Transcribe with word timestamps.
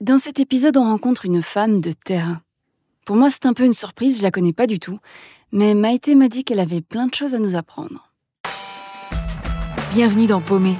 Dans 0.00 0.16
cet 0.16 0.40
épisode, 0.40 0.78
on 0.78 0.84
rencontre 0.84 1.26
une 1.26 1.42
femme 1.42 1.82
de 1.82 1.92
terrain. 1.92 2.40
Pour 3.04 3.16
moi, 3.16 3.28
c'est 3.30 3.44
un 3.44 3.52
peu 3.52 3.64
une 3.64 3.74
surprise, 3.74 4.16
je 4.16 4.22
la 4.22 4.30
connais 4.30 4.54
pas 4.54 4.66
du 4.66 4.78
tout, 4.78 4.98
mais 5.52 5.74
Maïté 5.74 6.14
m'a 6.14 6.28
dit 6.28 6.42
qu'elle 6.42 6.58
avait 6.58 6.80
plein 6.80 7.06
de 7.06 7.14
choses 7.14 7.34
à 7.34 7.38
nous 7.38 7.54
apprendre. 7.54 8.10
Bienvenue 9.92 10.26
dans 10.26 10.40
Paumé, 10.40 10.76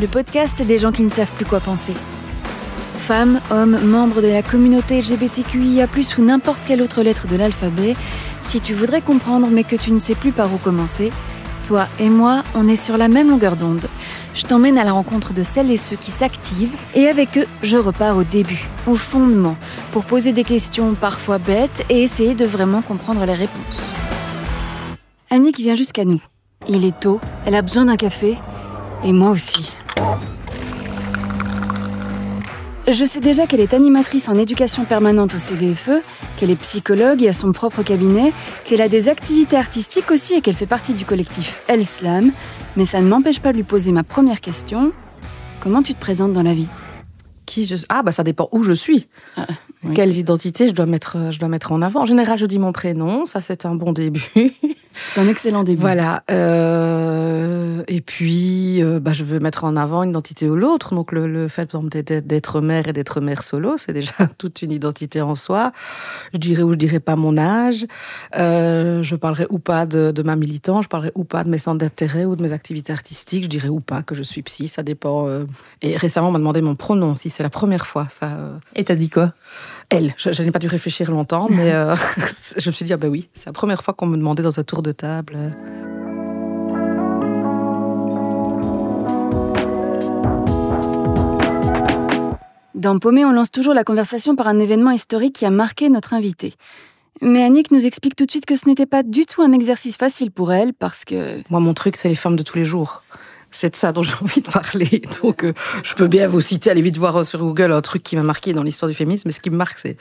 le 0.00 0.08
podcast 0.08 0.62
des 0.62 0.78
gens 0.78 0.90
qui 0.90 1.04
ne 1.04 1.10
savent 1.10 1.32
plus 1.34 1.44
quoi 1.44 1.60
penser. 1.60 1.94
Femmes, 2.96 3.40
hommes, 3.52 3.78
membres 3.86 4.20
de 4.20 4.26
la 4.26 4.42
communauté 4.42 5.00
LGBTQIA, 5.00 5.86
ou 6.18 6.22
n'importe 6.22 6.62
quelle 6.66 6.82
autre 6.82 7.04
lettre 7.04 7.28
de 7.28 7.36
l'alphabet, 7.36 7.94
si 8.42 8.58
tu 8.60 8.74
voudrais 8.74 9.00
comprendre 9.00 9.46
mais 9.46 9.62
que 9.62 9.76
tu 9.76 9.92
ne 9.92 10.00
sais 10.00 10.16
plus 10.16 10.32
par 10.32 10.52
où 10.52 10.58
commencer, 10.58 11.12
toi 11.62 11.86
et 12.00 12.10
moi, 12.10 12.42
on 12.56 12.66
est 12.66 12.74
sur 12.74 12.96
la 12.96 13.06
même 13.06 13.30
longueur 13.30 13.54
d'onde. 13.54 13.86
Je 14.36 14.42
t'emmène 14.42 14.76
à 14.76 14.84
la 14.84 14.92
rencontre 14.92 15.32
de 15.32 15.42
celles 15.42 15.70
et 15.70 15.78
ceux 15.78 15.96
qui 15.96 16.10
s'activent, 16.10 16.76
et 16.94 17.08
avec 17.08 17.38
eux, 17.38 17.46
je 17.62 17.78
repars 17.78 18.18
au 18.18 18.22
début, 18.22 18.68
au 18.86 18.94
fondement, 18.94 19.56
pour 19.92 20.04
poser 20.04 20.32
des 20.32 20.44
questions 20.44 20.92
parfois 20.92 21.38
bêtes 21.38 21.86
et 21.88 22.02
essayer 22.02 22.34
de 22.34 22.44
vraiment 22.44 22.82
comprendre 22.82 23.24
les 23.24 23.32
réponses. 23.32 23.94
Annick 25.30 25.56
vient 25.56 25.74
jusqu'à 25.74 26.04
nous. 26.04 26.20
Il 26.68 26.84
est 26.84 27.00
tôt, 27.00 27.18
elle 27.46 27.54
a 27.54 27.62
besoin 27.62 27.86
d'un 27.86 27.96
café, 27.96 28.36
et 29.02 29.14
moi 29.14 29.30
aussi. 29.30 29.74
Je 32.88 33.04
sais 33.04 33.18
déjà 33.18 33.46
qu'elle 33.46 33.60
est 33.60 33.74
animatrice 33.74 34.28
en 34.28 34.36
éducation 34.36 34.84
permanente 34.84 35.34
au 35.34 35.38
CVFE, 35.38 36.02
qu'elle 36.36 36.50
est 36.50 36.56
psychologue 36.56 37.20
et 37.20 37.28
a 37.30 37.32
son 37.32 37.50
propre 37.50 37.82
cabinet, 37.82 38.32
qu'elle 38.64 38.80
a 38.80 38.88
des 38.88 39.08
activités 39.08 39.56
artistiques 39.56 40.10
aussi 40.12 40.34
et 40.34 40.40
qu'elle 40.40 40.54
fait 40.54 40.66
partie 40.66 40.94
du 40.94 41.04
collectif 41.04 41.62
El 41.66 41.84
Slam, 41.84 42.30
mais 42.76 42.84
ça 42.84 43.00
ne 43.00 43.08
m'empêche 43.08 43.40
pas 43.40 43.52
de 43.52 43.56
lui 43.56 43.64
poser 43.64 43.92
ma 43.92 44.02
première 44.02 44.40
question. 44.40 44.92
Comment 45.60 45.82
tu 45.82 45.94
te 45.94 46.00
présentes 46.00 46.32
dans 46.32 46.42
la 46.42 46.54
vie? 46.54 46.68
Qui 47.46 47.64
je... 47.64 47.76
Ah 47.88 48.02
bah 48.02 48.12
ça 48.12 48.22
dépend 48.24 48.48
où 48.52 48.62
je 48.62 48.72
suis. 48.72 49.08
Ah, 49.36 49.46
Quelles 49.94 50.16
identités 50.16 50.68
je 50.68 50.72
dois, 50.72 50.86
mettre, 50.86 51.30
je 51.30 51.38
dois 51.38 51.48
mettre 51.48 51.72
en 51.72 51.80
avant? 51.82 52.02
En 52.02 52.06
général, 52.06 52.38
je 52.38 52.46
dis 52.46 52.58
mon 52.58 52.72
prénom, 52.72 53.24
ça 53.24 53.40
c'est 53.40 53.66
un 53.66 53.74
bon 53.74 53.92
début. 53.92 54.30
C'est 55.04 55.20
un 55.20 55.28
excellent 55.28 55.62
début. 55.62 55.80
Voilà. 55.80 56.22
Euh, 56.30 57.82
et 57.88 58.00
puis, 58.00 58.82
euh, 58.82 59.00
bah, 59.00 59.12
je 59.12 59.24
veux 59.24 59.40
mettre 59.40 59.64
en 59.64 59.76
avant 59.76 60.02
une 60.02 60.10
identité 60.10 60.48
ou 60.48 60.56
l'autre. 60.56 60.94
Donc, 60.94 61.12
le, 61.12 61.48
fait 61.48 61.70
d'être 62.26 62.60
mère 62.60 62.88
et 62.88 62.92
d'être 62.92 63.20
mère 63.20 63.42
solo, 63.42 63.76
c'est 63.76 63.92
déjà 63.92 64.12
toute 64.38 64.62
une 64.62 64.72
identité 64.72 65.20
en 65.20 65.34
soi. 65.34 65.72
Je 66.32 66.38
dirais 66.38 66.62
ou 66.62 66.72
je 66.72 66.76
dirais 66.76 67.00
pas 67.00 67.16
mon 67.16 67.36
âge. 67.38 67.86
Euh, 68.36 69.02
je 69.02 69.16
parlerai 69.16 69.46
ou 69.50 69.58
pas 69.58 69.86
de, 69.86 70.22
ma 70.22 70.36
militant. 70.36 70.82
Je 70.82 70.88
parlerai 70.88 71.12
ou 71.14 71.24
pas 71.24 71.44
de 71.44 71.50
mes 71.50 71.58
centres 71.58 71.78
d'intérêt 71.78 72.24
ou 72.24 72.36
de 72.36 72.42
mes 72.42 72.52
activités 72.52 72.92
artistiques. 72.92 73.44
Je 73.44 73.48
dirais 73.48 73.68
ou 73.68 73.80
pas 73.80 74.02
que 74.02 74.14
je 74.14 74.22
suis 74.22 74.42
psy. 74.42 74.68
Ça 74.68 74.82
dépend. 74.82 75.28
Et 75.82 75.96
récemment, 75.96 76.28
on 76.28 76.32
m'a 76.32 76.38
demandé 76.38 76.62
mon 76.62 76.74
pronom 76.74 77.14
si 77.14 77.30
c'est 77.30 77.42
la 77.42 77.50
première 77.50 77.86
fois. 77.86 78.06
Ça. 78.08 78.38
Et 78.74 78.84
t'as 78.84 78.94
dit 78.94 79.10
quoi? 79.10 79.32
Elle. 79.88 80.14
Je, 80.18 80.42
n'ai 80.42 80.50
pas 80.50 80.58
dû 80.58 80.66
réfléchir 80.66 81.10
longtemps, 81.10 81.46
mais 81.48 81.70
je 82.56 82.68
me 82.68 82.72
suis 82.72 82.84
dit, 82.84 82.92
ah 82.92 82.96
ben 82.96 83.08
oui, 83.08 83.28
c'est 83.34 83.46
la 83.46 83.52
première 83.52 83.82
fois 83.84 83.94
qu'on 83.94 84.06
me 84.06 84.16
demandait 84.16 84.42
dans 84.42 84.58
un 84.58 84.64
tour 84.64 84.82
de 84.82 84.85
table. 84.92 85.56
Dans 92.74 92.98
Paumé, 92.98 93.24
on 93.24 93.32
lance 93.32 93.50
toujours 93.50 93.74
la 93.74 93.84
conversation 93.84 94.36
par 94.36 94.46
un 94.48 94.60
événement 94.60 94.90
historique 94.90 95.34
qui 95.34 95.46
a 95.46 95.50
marqué 95.50 95.88
notre 95.88 96.14
invité. 96.14 96.52
Mais 97.22 97.42
Annick 97.42 97.70
nous 97.70 97.86
explique 97.86 98.14
tout 98.14 98.26
de 98.26 98.30
suite 98.30 98.46
que 98.46 98.54
ce 98.54 98.68
n'était 98.68 98.86
pas 98.86 99.02
du 99.02 99.24
tout 99.24 99.42
un 99.42 99.52
exercice 99.52 99.96
facile 99.96 100.30
pour 100.30 100.52
elle 100.52 100.74
parce 100.74 101.04
que... 101.04 101.42
Moi, 101.50 101.60
mon 101.60 101.72
truc, 101.74 101.96
c'est 101.96 102.08
les 102.08 102.14
femmes 102.14 102.36
de 102.36 102.42
tous 102.42 102.58
les 102.58 102.64
jours. 102.64 103.02
C'est 103.50 103.70
de 103.70 103.76
ça 103.76 103.92
dont 103.92 104.02
j'ai 104.04 104.14
envie 104.20 104.42
de 104.42 104.50
parler. 104.50 105.02
Donc, 105.22 105.44
euh, 105.44 105.54
je 105.82 105.94
peux 105.94 106.06
bien 106.06 106.28
vous 106.28 106.42
citer, 106.42 106.70
allez 106.70 106.82
vite 106.82 106.98
voir 106.98 107.24
sur 107.24 107.40
Google 107.40 107.72
un 107.72 107.80
truc 107.80 108.02
qui 108.02 108.14
m'a 108.14 108.22
marqué 108.22 108.52
dans 108.52 108.62
l'histoire 108.62 108.88
du 108.90 108.94
féminisme. 108.94 109.22
Mais 109.26 109.32
ce 109.32 109.40
qui 109.40 109.50
me 109.50 109.56
marque, 109.56 109.78
c'est 109.78 109.96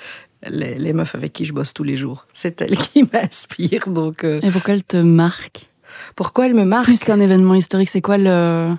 les, 0.49 0.93
meufs 0.93 1.15
avec 1.15 1.33
qui 1.33 1.45
je 1.45 1.53
bosse 1.53 1.73
tous 1.73 1.83
les 1.83 1.95
jours. 1.95 2.25
C'est 2.33 2.61
elles 2.61 2.77
qui 2.77 3.03
m'inspirent. 3.13 3.89
Donc, 3.89 4.23
euh, 4.23 4.39
Et 4.41 4.51
pourquoi 4.51 4.73
elles 4.73 4.83
te 4.83 4.97
marquent 4.97 5.69
Pourquoi 6.15 6.45
elles 6.45 6.53
me 6.53 6.65
marquent 6.65 6.85
Plus 6.85 7.03
qu'un 7.03 7.19
événement 7.19 7.55
historique, 7.55 7.89
c'est 7.89 8.01
quoi 8.01 8.17
le... 8.17 8.75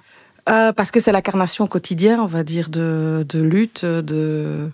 Euh, 0.48 0.72
parce 0.72 0.92
que 0.92 1.00
c'est 1.00 1.10
l'incarnation 1.10 1.64
au 1.64 1.68
quotidien, 1.68 2.22
on 2.22 2.26
va 2.26 2.44
dire, 2.44 2.68
de, 2.68 3.26
de 3.28 3.40
lutte, 3.40 3.84
de... 3.84 4.70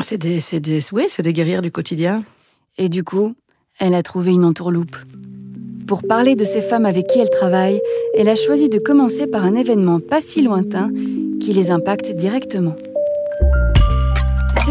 C'est 0.00 0.18
des, 0.18 0.40
des, 0.60 0.80
oui, 0.92 1.04
c'est 1.08 1.22
des 1.22 1.32
guerrières 1.32 1.62
du 1.62 1.70
quotidien. 1.70 2.24
Et 2.76 2.88
du 2.88 3.04
coup, 3.04 3.36
elle 3.78 3.94
a 3.94 4.02
trouvé 4.02 4.32
une 4.32 4.44
entourloupe. 4.44 4.96
Pour 5.86 6.02
parler 6.02 6.34
de 6.34 6.44
ces 6.44 6.60
femmes 6.60 6.86
avec 6.86 7.06
qui 7.06 7.20
elle 7.20 7.30
travaille, 7.30 7.80
elle 8.14 8.28
a 8.28 8.34
choisi 8.34 8.68
de 8.68 8.78
commencer 8.78 9.26
par 9.26 9.44
un 9.44 9.54
événement 9.54 10.00
pas 10.00 10.20
si 10.20 10.42
lointain 10.42 10.90
qui 11.40 11.52
les 11.52 11.70
impacte 11.70 12.10
directement. 12.12 12.74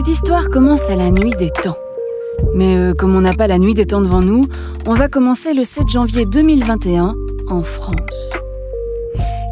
Cette 0.05 0.15
histoire 0.15 0.49
commence 0.49 0.89
à 0.89 0.97
la 0.97 1.11
nuit 1.11 1.31
des 1.39 1.49
temps. 1.49 1.77
Mais 2.53 2.75
euh, 2.75 2.93
comme 2.93 3.15
on 3.15 3.21
n'a 3.21 3.33
pas 3.33 3.47
la 3.47 3.57
nuit 3.57 3.73
des 3.73 3.85
temps 3.85 4.01
devant 4.01 4.19
nous, 4.19 4.43
on 4.85 4.95
va 4.95 5.07
commencer 5.07 5.53
le 5.53 5.63
7 5.63 5.87
janvier 5.87 6.25
2021 6.25 7.15
en 7.49 7.63
France. 7.63 8.33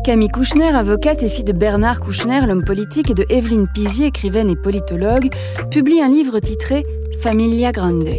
Camille 0.04 0.28
Kouchner, 0.28 0.68
avocate 0.76 1.24
et 1.24 1.30
fille 1.30 1.46
de 1.46 1.54
Bernard 1.54 2.02
Kouchner, 2.02 2.46
l'homme 2.46 2.66
politique, 2.66 3.10
et 3.10 3.14
de 3.14 3.26
Evelyne 3.30 3.66
Pizier, 3.74 4.08
écrivaine 4.08 4.50
et 4.50 4.58
politologue, 4.58 5.30
publie 5.70 6.02
un 6.02 6.10
livre 6.10 6.40
titré 6.40 6.84
Familia 7.22 7.72
Grande. 7.72 8.10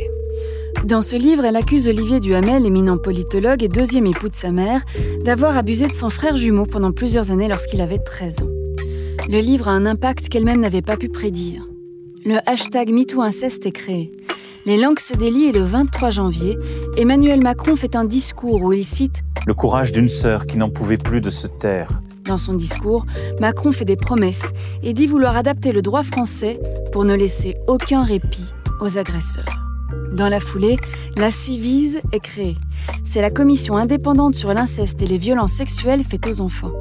Dans 0.85 1.03
ce 1.03 1.17
livre, 1.17 1.45
elle 1.45 1.57
accuse 1.57 1.87
Olivier 1.87 2.19
Duhamel, 2.19 2.65
éminent 2.65 2.97
politologue 2.97 3.63
et 3.63 3.69
deuxième 3.69 4.07
époux 4.07 4.31
de 4.31 4.35
sa 4.35 4.53
mère, 4.53 4.81
d'avoir 5.23 5.59
abusé 5.59 5.87
de 5.87 5.95
son 5.95 6.09
frère 6.09 6.39
jumeau 6.39 6.65
pendant 6.65 6.93
plusieurs 6.93 7.31
années 7.31 7.49
lorsqu'il 7.49 7.83
avait 7.83 7.99
13 7.99 8.45
ans. 8.45 8.51
Le 9.29 9.41
livre 9.41 9.69
a 9.69 9.73
un 9.73 9.85
impact 9.85 10.31
qu'elle-même 10.31 10.63
n'avait 10.63 10.81
pas 10.81 10.97
pu 10.97 11.11
prédire 11.11 11.67
le 12.25 12.39
hashtag 12.49 12.93
MeTooInceste 12.93 13.67
est 13.67 13.73
créé. 13.73 14.13
Les 14.65 14.77
langues 14.77 15.01
se 15.01 15.13
délient 15.15 15.47
et 15.47 15.53
le 15.53 15.63
23 15.63 16.11
janvier, 16.11 16.57
Emmanuel 16.97 17.43
Macron 17.43 17.75
fait 17.75 17.97
un 17.97 18.05
discours 18.05 18.63
où 18.63 18.73
il 18.73 18.85
cite 18.85 19.23
Le 19.47 19.55
courage 19.55 19.91
d'une 19.91 20.09
sœur 20.09 20.47
qui 20.47 20.57
n'en 20.57 20.71
pouvait 20.71 20.99
plus 20.99 21.21
de 21.21 21.31
se 21.31 21.49
taire. 21.49 22.01
Dans 22.25 22.39
son 22.39 22.55
discours, 22.55 23.05
Macron 23.41 23.73
fait 23.73 23.85
des 23.85 23.97
promesses 23.97 24.53
et 24.83 24.93
dit 24.93 25.07
vouloir 25.07 25.37
adapter 25.37 25.73
le 25.73 25.83
droit 25.83 26.05
français 26.05 26.61
pour 26.93 27.05
ne 27.05 27.15
laisser 27.15 27.57
aucun 27.67 28.05
répit 28.05 28.53
aux 28.81 28.99
agresseurs. 28.99 29.59
Dans 30.13 30.29
la 30.29 30.39
foulée, 30.39 30.77
la 31.17 31.31
Civise 31.31 32.01
est 32.13 32.21
créée. 32.21 32.57
C'est 33.05 33.23
la 33.23 33.31
commission 33.31 33.77
indépendante 33.77 34.35
sur 34.35 34.53
l'inceste 34.53 35.03
et 35.03 35.07
les 35.07 35.19
violences 35.19 35.55
sexuelles 35.55 36.05
faites 36.05 36.29
aux 36.29 36.41
enfants. 36.41 36.73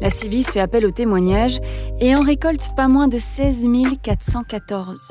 La 0.00 0.10
Civis 0.10 0.44
fait 0.44 0.60
appel 0.60 0.86
aux 0.86 0.90
témoignages 0.90 1.60
et 2.00 2.14
en 2.14 2.22
récolte 2.22 2.70
pas 2.76 2.88
moins 2.88 3.08
de 3.08 3.18
16 3.18 3.66
414. 4.02 5.10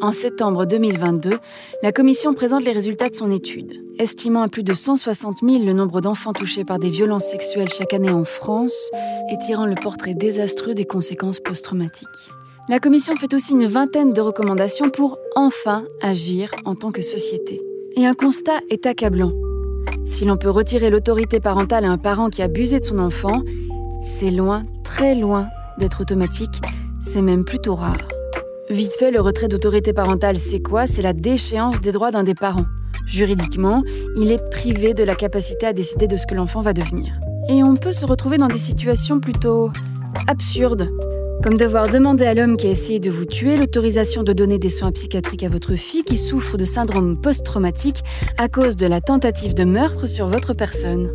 En 0.00 0.10
septembre 0.10 0.66
2022, 0.66 1.38
la 1.82 1.92
commission 1.92 2.34
présente 2.34 2.64
les 2.64 2.72
résultats 2.72 3.08
de 3.08 3.14
son 3.14 3.30
étude, 3.30 3.84
estimant 3.98 4.42
à 4.42 4.48
plus 4.48 4.64
de 4.64 4.72
160 4.72 5.38
000 5.48 5.64
le 5.64 5.72
nombre 5.74 6.00
d'enfants 6.00 6.32
touchés 6.32 6.64
par 6.64 6.80
des 6.80 6.90
violences 6.90 7.26
sexuelles 7.26 7.68
chaque 7.68 7.94
année 7.94 8.10
en 8.10 8.24
France 8.24 8.90
et 9.30 9.38
tirant 9.38 9.66
le 9.66 9.76
portrait 9.76 10.14
désastreux 10.14 10.74
des 10.74 10.86
conséquences 10.86 11.38
post-traumatiques. 11.38 12.08
La 12.68 12.80
commission 12.80 13.14
fait 13.14 13.32
aussi 13.32 13.52
une 13.52 13.66
vingtaine 13.66 14.12
de 14.12 14.20
recommandations 14.20 14.90
pour 14.90 15.18
enfin 15.36 15.84
agir 16.00 16.50
en 16.64 16.74
tant 16.74 16.90
que 16.90 17.02
société. 17.02 17.60
Et 17.94 18.04
un 18.04 18.14
constat 18.14 18.58
est 18.70 18.86
accablant. 18.86 19.32
Si 20.04 20.24
l'on 20.24 20.36
peut 20.36 20.50
retirer 20.50 20.90
l'autorité 20.90 21.38
parentale 21.38 21.84
à 21.84 21.90
un 21.90 21.98
parent 21.98 22.28
qui 22.28 22.42
a 22.42 22.46
abusé 22.46 22.80
de 22.80 22.84
son 22.84 22.98
enfant, 22.98 23.42
c'est 24.02 24.30
loin, 24.30 24.64
très 24.84 25.14
loin 25.14 25.48
d'être 25.78 26.00
automatique, 26.00 26.60
c'est 27.00 27.22
même 27.22 27.44
plutôt 27.44 27.74
rare. 27.74 28.08
Vite 28.68 28.92
fait, 28.98 29.10
le 29.10 29.20
retrait 29.20 29.48
d'autorité 29.48 29.92
parentale, 29.92 30.38
c'est 30.38 30.60
quoi? 30.60 30.86
C'est 30.86 31.02
la 31.02 31.12
déchéance 31.12 31.80
des 31.80 31.92
droits 31.92 32.10
d'un 32.10 32.24
des 32.24 32.34
parents. 32.34 32.66
Juridiquement, 33.06 33.82
il 34.16 34.30
est 34.30 34.50
privé 34.50 34.94
de 34.94 35.04
la 35.04 35.14
capacité 35.14 35.66
à 35.66 35.72
décider 35.72 36.06
de 36.06 36.16
ce 36.16 36.26
que 36.26 36.34
l'enfant 36.34 36.62
va 36.62 36.72
devenir. 36.72 37.12
Et 37.48 37.62
on 37.62 37.74
peut 37.74 37.92
se 37.92 38.06
retrouver 38.06 38.38
dans 38.38 38.48
des 38.48 38.58
situations 38.58 39.20
plutôt 39.20 39.70
absurdes, 40.28 40.88
comme 41.42 41.56
devoir 41.56 41.88
demander 41.88 42.24
à 42.24 42.34
l'homme 42.34 42.56
qui 42.56 42.68
a 42.68 42.70
essayé 42.70 43.00
de 43.00 43.10
vous 43.10 43.24
tuer 43.24 43.56
l'autorisation 43.56 44.22
de 44.22 44.32
donner 44.32 44.58
des 44.58 44.68
soins 44.68 44.92
psychiatriques 44.92 45.42
à 45.42 45.48
votre 45.48 45.74
fille 45.74 46.04
qui 46.04 46.16
souffre 46.16 46.56
de 46.56 46.64
syndrome 46.64 47.20
post-traumatique 47.20 48.02
à 48.38 48.48
cause 48.48 48.76
de 48.76 48.86
la 48.86 49.00
tentative 49.00 49.54
de 49.54 49.64
meurtre 49.64 50.06
sur 50.06 50.28
votre 50.28 50.54
personne. 50.54 51.12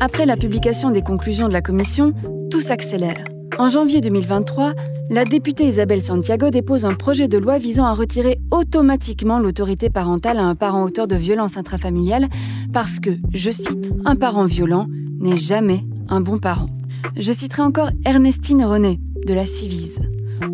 Après 0.00 0.26
la 0.26 0.36
publication 0.36 0.90
des 0.90 1.02
conclusions 1.02 1.48
de 1.48 1.52
la 1.52 1.62
commission, 1.62 2.12
tout 2.50 2.60
s'accélère. 2.60 3.24
En 3.58 3.68
janvier 3.68 4.00
2023, 4.00 4.74
la 5.10 5.24
députée 5.24 5.68
Isabelle 5.68 6.00
Santiago 6.00 6.50
dépose 6.50 6.84
un 6.84 6.94
projet 6.94 7.28
de 7.28 7.38
loi 7.38 7.58
visant 7.58 7.84
à 7.84 7.94
retirer 7.94 8.40
automatiquement 8.50 9.38
l'autorité 9.38 9.90
parentale 9.90 10.38
à 10.38 10.44
un 10.44 10.54
parent 10.54 10.82
auteur 10.82 11.06
de 11.06 11.14
violences 11.14 11.56
intrafamiliales 11.56 12.28
parce 12.72 12.98
que, 12.98 13.10
je 13.32 13.50
cite, 13.50 13.92
un 14.04 14.16
parent 14.16 14.46
violent 14.46 14.86
n'est 15.20 15.38
jamais 15.38 15.84
un 16.08 16.20
bon 16.20 16.38
parent. 16.38 16.68
Je 17.16 17.32
citerai 17.32 17.62
encore 17.62 17.90
Ernestine 18.04 18.64
René 18.64 18.98
de 19.26 19.34
la 19.34 19.46
Civise. 19.46 20.00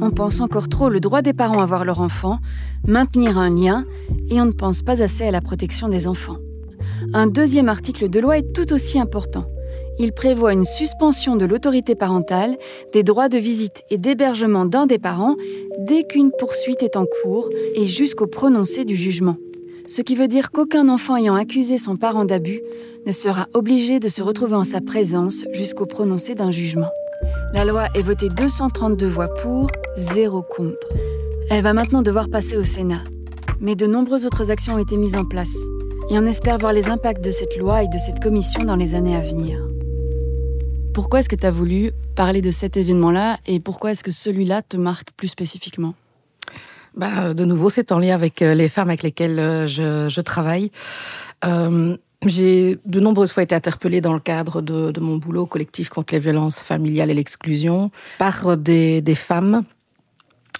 On 0.01 0.11
pense 0.11 0.41
encore 0.41 0.69
trop 0.69 0.89
le 0.89 1.01
droit 1.01 1.23
des 1.23 1.33
parents 1.33 1.61
à 1.61 1.67
voir 1.67 1.85
leur 1.85 2.01
enfant, 2.01 2.39
maintenir 2.87 3.39
un 3.39 3.51
lien, 3.51 3.85
et 4.29 4.41
on 4.41 4.47
ne 4.47 4.53
pense 4.53 4.83
pas 4.83 5.03
assez 5.03 5.25
à 5.25 5.31
la 5.31 5.41
protection 5.41 5.89
des 5.89 6.07
enfants. 6.07 6.37
Un 7.13 7.27
deuxième 7.27 7.69
article 7.69 8.09
de 8.09 8.21
loi 8.21 8.39
est 8.39 8.53
tout 8.53 8.73
aussi 8.73 8.99
important. 9.01 9.45
il 9.99 10.13
prévoit 10.13 10.53
une 10.53 10.65
suspension 10.65 11.35
de 11.35 11.45
l'autorité 11.45 11.95
parentale, 11.95 12.57
des 12.93 13.03
droits 13.03 13.29
de 13.29 13.37
visite 13.37 13.83
et 13.91 13.99
d'hébergement 13.99 14.65
d'un 14.65 14.87
des 14.87 14.99
parents 14.99 15.35
dès 15.79 16.05
qu'une 16.05 16.31
poursuite 16.31 16.83
est 16.83 16.97
en 16.97 17.05
cours 17.23 17.51
et 17.75 17.87
jusqu'au 17.87 18.27
prononcé 18.27 18.85
du 18.85 18.97
jugement. 18.97 19.37
Ce 19.89 20.03
qui 20.03 20.15
veut 20.15 20.29
dire 20.29 20.53
qu'aucun 20.53 20.89
enfant 20.89 21.17
ayant 21.17 21.35
accusé 21.35 21.79
son 21.79 21.97
parent 21.97 22.25
d'abus 22.25 22.61
ne 23.07 23.13
sera 23.13 23.49
obligé 23.55 23.99
de 23.99 24.09
se 24.09 24.23
retrouver 24.23 24.55
en 24.55 24.65
sa 24.65 24.81
présence 24.81 25.45
jusqu'au 25.53 25.87
prononcé 25.87 26.37
d'un 26.37 26.53
jugement. 26.53 26.91
La 27.53 27.65
loi 27.65 27.89
est 27.97 28.03
votée 28.03 28.29
232 28.29 29.07
voix 29.07 29.29
pour, 29.43 29.69
zéro 29.97 30.43
contre. 30.43 30.89
Elle 31.51 31.63
va 31.63 31.73
maintenant 31.73 32.03
devoir 32.03 32.31
passer 32.31 32.57
au 32.57 32.63
Sénat. 32.63 33.03
Mais 33.61 33.75
de 33.75 33.87
nombreuses 33.87 34.25
autres 34.25 34.51
actions 34.51 34.75
ont 34.75 34.79
été 34.79 34.97
mises 34.97 35.17
en 35.17 35.25
place. 35.25 35.57
Et 36.11 36.19
on 36.19 36.27
espère 36.27 36.59
voir 36.59 36.73
les 36.73 36.89
impacts 36.89 37.25
de 37.25 37.31
cette 37.31 37.57
loi 37.57 37.85
et 37.85 37.89
de 37.89 37.97
cette 37.97 38.19
commission 38.19 38.65
dans 38.65 38.75
les 38.75 38.97
années 38.97 39.15
à 39.15 39.21
venir. 39.21 39.65
Pourquoi 40.93 41.21
est-ce 41.21 41.29
que 41.29 41.37
tu 41.37 41.47
as 41.47 41.53
voulu 41.53 41.93
parler 42.17 42.43
de 42.43 42.51
cet 42.51 42.77
événement-là 42.77 43.39
et 43.47 43.61
pourquoi 43.61 43.93
est-ce 43.93 44.03
que 44.03 44.11
celui-là 44.11 44.63
te 44.63 44.77
marque 44.77 45.13
plus 45.13 45.29
spécifiquement? 45.29 45.95
Bah, 46.97 47.33
De 47.33 47.45
nouveau, 47.45 47.71
c'est 47.71 47.93
en 47.93 48.01
lien 48.01 48.17
avec 48.17 48.43
euh, 48.43 48.55
les 48.55 48.69
femmes 48.69 48.89
avec 48.89 49.05
lesquelles 49.05 49.39
euh, 49.39 49.69
je, 49.69 50.21
travaille. 50.21 50.73
Euh, 51.45 51.97
j'ai 52.27 52.81
de 52.85 52.99
nombreuses 52.99 53.31
fois 53.31 53.45
été 53.45 53.55
interpellée 53.55 54.01
dans 54.01 54.13
le 54.13 54.19
cadre 54.19 54.63
de, 54.63 54.99
mon 54.99 55.17
boulot 55.17 55.47
collectif 55.47 55.91
contre 55.91 56.13
les 56.15 56.21
violences 56.21 56.57
familiales 56.57 57.13
et 57.13 57.15
l'exclusion 57.15 57.93
par 58.19 58.57
des, 58.57 59.01
des 59.01 59.15
femmes 59.15 59.63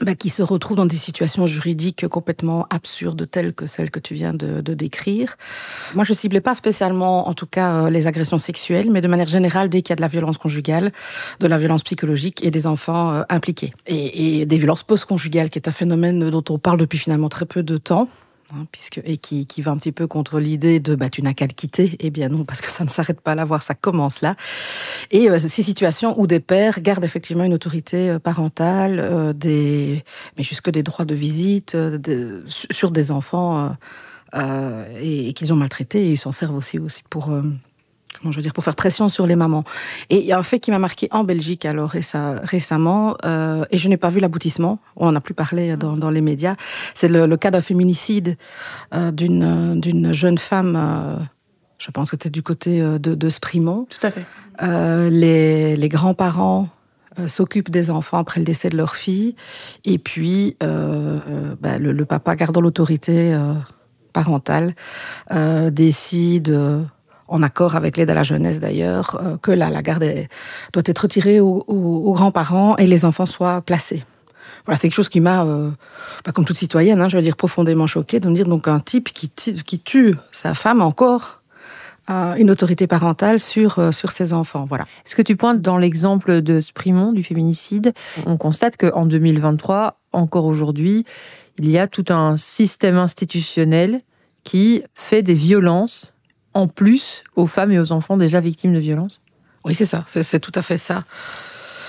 bah, 0.01 0.15
qui 0.15 0.31
se 0.31 0.43
retrouvent 0.43 0.77
dans 0.77 0.87
des 0.87 0.97
situations 0.97 1.47
juridiques 1.47 2.09
complètement 2.09 2.67
absurdes 2.71 3.29
telles 3.31 3.53
que 3.53 3.67
celles 3.67 3.91
que 3.91 4.01
tu 4.01 4.15
viens 4.15 4.35
de, 4.35 4.61
de 4.61 4.75
décrire. 4.75 5.37
Moi, 5.95 6.05
je 6.05 6.13
ciblais 6.13 6.41
pas 6.41 6.55
spécialement, 6.55 7.29
en 7.29 7.35
tout 7.35 7.47
cas, 7.47 7.73
euh, 7.73 7.91
les 7.91 8.07
agressions 8.07 8.39
sexuelles, 8.39 8.91
mais 8.91 9.01
de 9.01 9.09
manière 9.09 9.29
générale, 9.29 9.69
dès 9.69 9.83
qu'il 9.83 9.91
y 9.91 9.95
a 9.95 9.97
de 9.97 10.01
la 10.01 10.09
violence 10.09 10.39
conjugale, 10.39 10.93
de 11.41 11.47
la 11.47 11.59
violence 11.59 11.83
psychologique 11.83 12.45
et 12.45 12.51
des 12.51 12.67
enfants 12.67 13.13
euh, 13.13 13.23
impliqués. 13.29 13.73
Et, 13.87 14.41
et 14.41 14.47
des 14.47 14.57
violences 14.57 14.83
post-conjugales, 14.83 15.51
qui 15.51 15.59
est 15.59 15.69
un 15.69 15.73
phénomène 15.73 16.31
dont 16.31 16.45
on 16.49 16.59
parle 16.59 16.79
depuis 16.79 16.99
finalement 16.99 17.29
très 17.29 17.47
peu 17.47 17.63
de 17.63 17.77
temps. 17.77 18.09
Hein, 18.53 18.67
puisque, 18.73 19.01
et 19.05 19.17
qui, 19.17 19.47
qui, 19.47 19.63
va 19.63 19.71
un 19.71 19.77
petit 19.77 19.93
peu 19.93 20.09
contre 20.09 20.41
l'idée 20.41 20.81
de 20.81 20.97
bah, 20.97 21.09
tu 21.09 21.23
n'as 21.23 21.35
qu'à 21.35 21.47
le 21.47 21.53
quitter. 21.53 21.97
Eh 22.01 22.11
bien 22.11 22.29
non, 22.29 22.45
parce 22.45 22.61
que 22.61 22.71
ça 22.71 22.83
ne 22.83 22.89
s'arrête 22.89 23.21
pas 23.21 23.35
là, 23.35 23.45
voir 23.45 23.63
ça 23.63 23.75
commence 23.75 24.23
là. 24.23 24.35
Et 25.13 25.31
euh, 25.31 25.39
ces 25.39 25.63
situations 25.63 26.19
où 26.21 26.27
des 26.27 26.41
pères 26.41 26.81
gardent 26.81 27.05
effectivement 27.05 27.45
une 27.45 27.55
autorité 27.55 28.11
euh, 28.11 28.19
parentale, 28.19 28.99
euh, 28.99 29.33
des, 29.33 30.03
mais 30.37 30.43
jusque 30.43 30.71
des 30.71 30.83
droits 30.83 31.05
de 31.05 31.15
visite 31.15 31.77
sur 32.47 32.91
des 32.91 33.11
enfants 33.11 33.77
et 34.35 35.33
qu'ils 35.35 35.53
ont 35.53 35.57
maltraités, 35.57 36.07
et 36.07 36.13
ils 36.13 36.19
s'en 36.19 36.33
servent 36.33 36.57
aussi, 36.57 36.79
aussi 36.79 37.03
pour 37.09 37.33
comment 38.21 38.33
je 38.33 38.37
veux 38.37 38.43
dire, 38.43 38.53
pour 38.53 38.65
faire 38.65 38.75
pression 38.75 39.09
sur 39.09 39.27
les 39.27 39.37
mamans. 39.37 39.65
Et 40.11 40.19
il 40.21 40.27
y 40.27 40.33
a 40.33 40.39
un 40.39 40.43
fait 40.43 40.61
qui 40.61 40.71
m'a 40.71 40.79
marqué 40.79 41.09
en 41.11 41.25
Belgique 41.25 41.65
alors 41.65 41.91
récemment, 41.91 43.17
euh, 43.25 43.65
et 43.71 43.79
je 43.79 43.89
n'ai 43.89 43.97
pas 43.97 44.11
vu 44.11 44.21
l'aboutissement. 44.21 44.79
On 44.97 45.09
en 45.09 45.17
a 45.17 45.21
plus 45.21 45.35
parlé 45.35 45.77
dans, 45.77 45.97
dans 45.97 46.11
les 46.11 46.21
médias. 46.21 46.57
C'est 46.95 47.09
le, 47.09 47.27
le, 47.27 47.37
cas 47.37 47.51
d'un 47.51 47.61
féminicide 47.61 48.37
euh, 48.95 49.11
d'une 49.11 49.81
d'une 49.81 50.13
jeune 50.13 50.39
femme. 50.39 50.77
Euh, 50.77 51.17
je 51.79 51.91
pense 51.91 52.11
que 52.11 52.17
c'était 52.17 52.31
du 52.31 52.43
côté 52.43 52.81
euh, 52.81 52.99
de, 52.99 53.15
de 53.15 53.29
Sprimont. 53.29 53.87
Tout 53.89 54.07
à 54.07 54.11
fait. 54.11 54.25
Les, 55.11 55.77
les 55.77 55.89
grands-parents 55.89 56.69
s'occupent 57.27 57.71
des 57.71 57.91
enfants 57.91 58.19
après 58.19 58.41
le 58.41 58.45
décès 58.45 58.69
de 58.69 58.77
leur 58.77 58.95
fille, 58.95 59.35
et 59.87 59.99
puis 59.99 60.57
bah, 60.61 61.79
le, 61.79 61.93
le, 61.93 62.05
papa 62.05 62.37
gardant 62.37 62.61
l'autorité 62.61 63.35
parentale 64.13 64.75
décide 65.71 66.85
en 67.31 67.43
accord 67.43 67.77
avec 67.77 67.97
l'aide 67.97 68.11
à 68.11 68.15
la 68.15 68.23
jeunesse 68.23 68.61
d'ailleurs, 68.61 69.19
euh, 69.23 69.37
que 69.39 69.51
la, 69.51 69.71
garde 69.83 70.05
doit 70.73 70.83
être 70.85 70.99
retirée 70.99 71.41
aux, 71.41 72.13
grands-parents 72.13 72.77
et 72.77 72.87
les 72.87 73.05
enfants 73.05 73.27
soient 73.27 73.63
placés. 73.63 74.05
Voilà, 74.67 74.79
c'est 74.79 74.89
quelque 74.89 74.97
chose 74.97 75.09
qui 75.09 75.21
m'a, 75.21 75.45
euh, 75.45 75.71
bah, 76.25 76.33
comme 76.33 76.45
toute 76.45 76.59
citoyenne, 76.59 77.01
hein, 77.01 77.09
je 77.09 77.17
veux 77.17 77.23
dire, 77.23 77.37
profondément 77.37 77.87
choquée 77.87 78.21
de 78.21 78.29
me 78.29 78.35
dire 78.35 78.47
donc 78.47 78.69
un 78.69 78.81
type 78.81 79.11
qui, 79.13 79.31
tue 79.79 80.15
sa 80.33 80.55
femme 80.55 80.83
encore 80.83 81.41
euh, 82.11 82.35
une 82.35 82.51
autorité 82.51 82.87
parentale 82.87 83.39
sur, 83.39 83.79
euh, 83.79 83.93
sur 83.93 84.11
ses 84.11 84.33
enfants. 84.33 84.67
Voilà. 84.69 84.87
Ce 85.05 85.15
que 85.15 85.23
tu 85.23 85.37
pointes 85.37 85.61
dans 85.61 85.79
l'exemple 85.79 86.43
de 86.43 86.61
Sprimont, 86.61 87.13
du 87.13 87.23
féminicide, 87.23 87.93
on 88.27 88.37
constate 88.37 88.77
qu'en 88.77 89.07
2023, 89.07 89.99
encore 90.13 90.47
aujourd'hui, 90.47 91.05
il 91.59 91.71
y 91.71 91.79
a 91.79 91.87
tout 91.87 92.07
un 92.09 92.37
système 92.37 92.97
institutionnel 92.97 94.01
qui 94.45 94.83
fait 94.95 95.23
des 95.23 95.35
violences 95.35 96.15
en 96.55 96.67
plus 96.67 97.25
aux 97.37 97.47
femmes 97.47 97.73
et 97.73 97.79
aux 97.79 97.93
enfants 97.93 98.17
déjà 98.17 98.41
victimes 98.41 98.75
de 98.75 98.79
violences 98.79 99.21
Oui, 99.65 99.75
c'est 99.75 99.87
ça, 99.87 100.05
c'est 100.07 100.41
tout 100.41 100.53
à 100.55 100.63
fait 100.63 100.79
ça. 100.79 101.05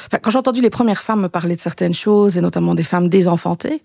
Enfin, 0.08 0.20
quand 0.22 0.30
j'ai 0.30 0.38
entendu 0.38 0.62
les 0.62 0.70
premières 0.70 1.04
femmes 1.04 1.22
me 1.22 1.30
parler 1.30 1.56
de 1.56 1.62
certaines 1.62 1.94
choses, 1.94 2.38
et 2.38 2.42
notamment 2.42 2.76
des 2.76 2.84
femmes 2.84 3.08
désenfantées, 3.08 3.82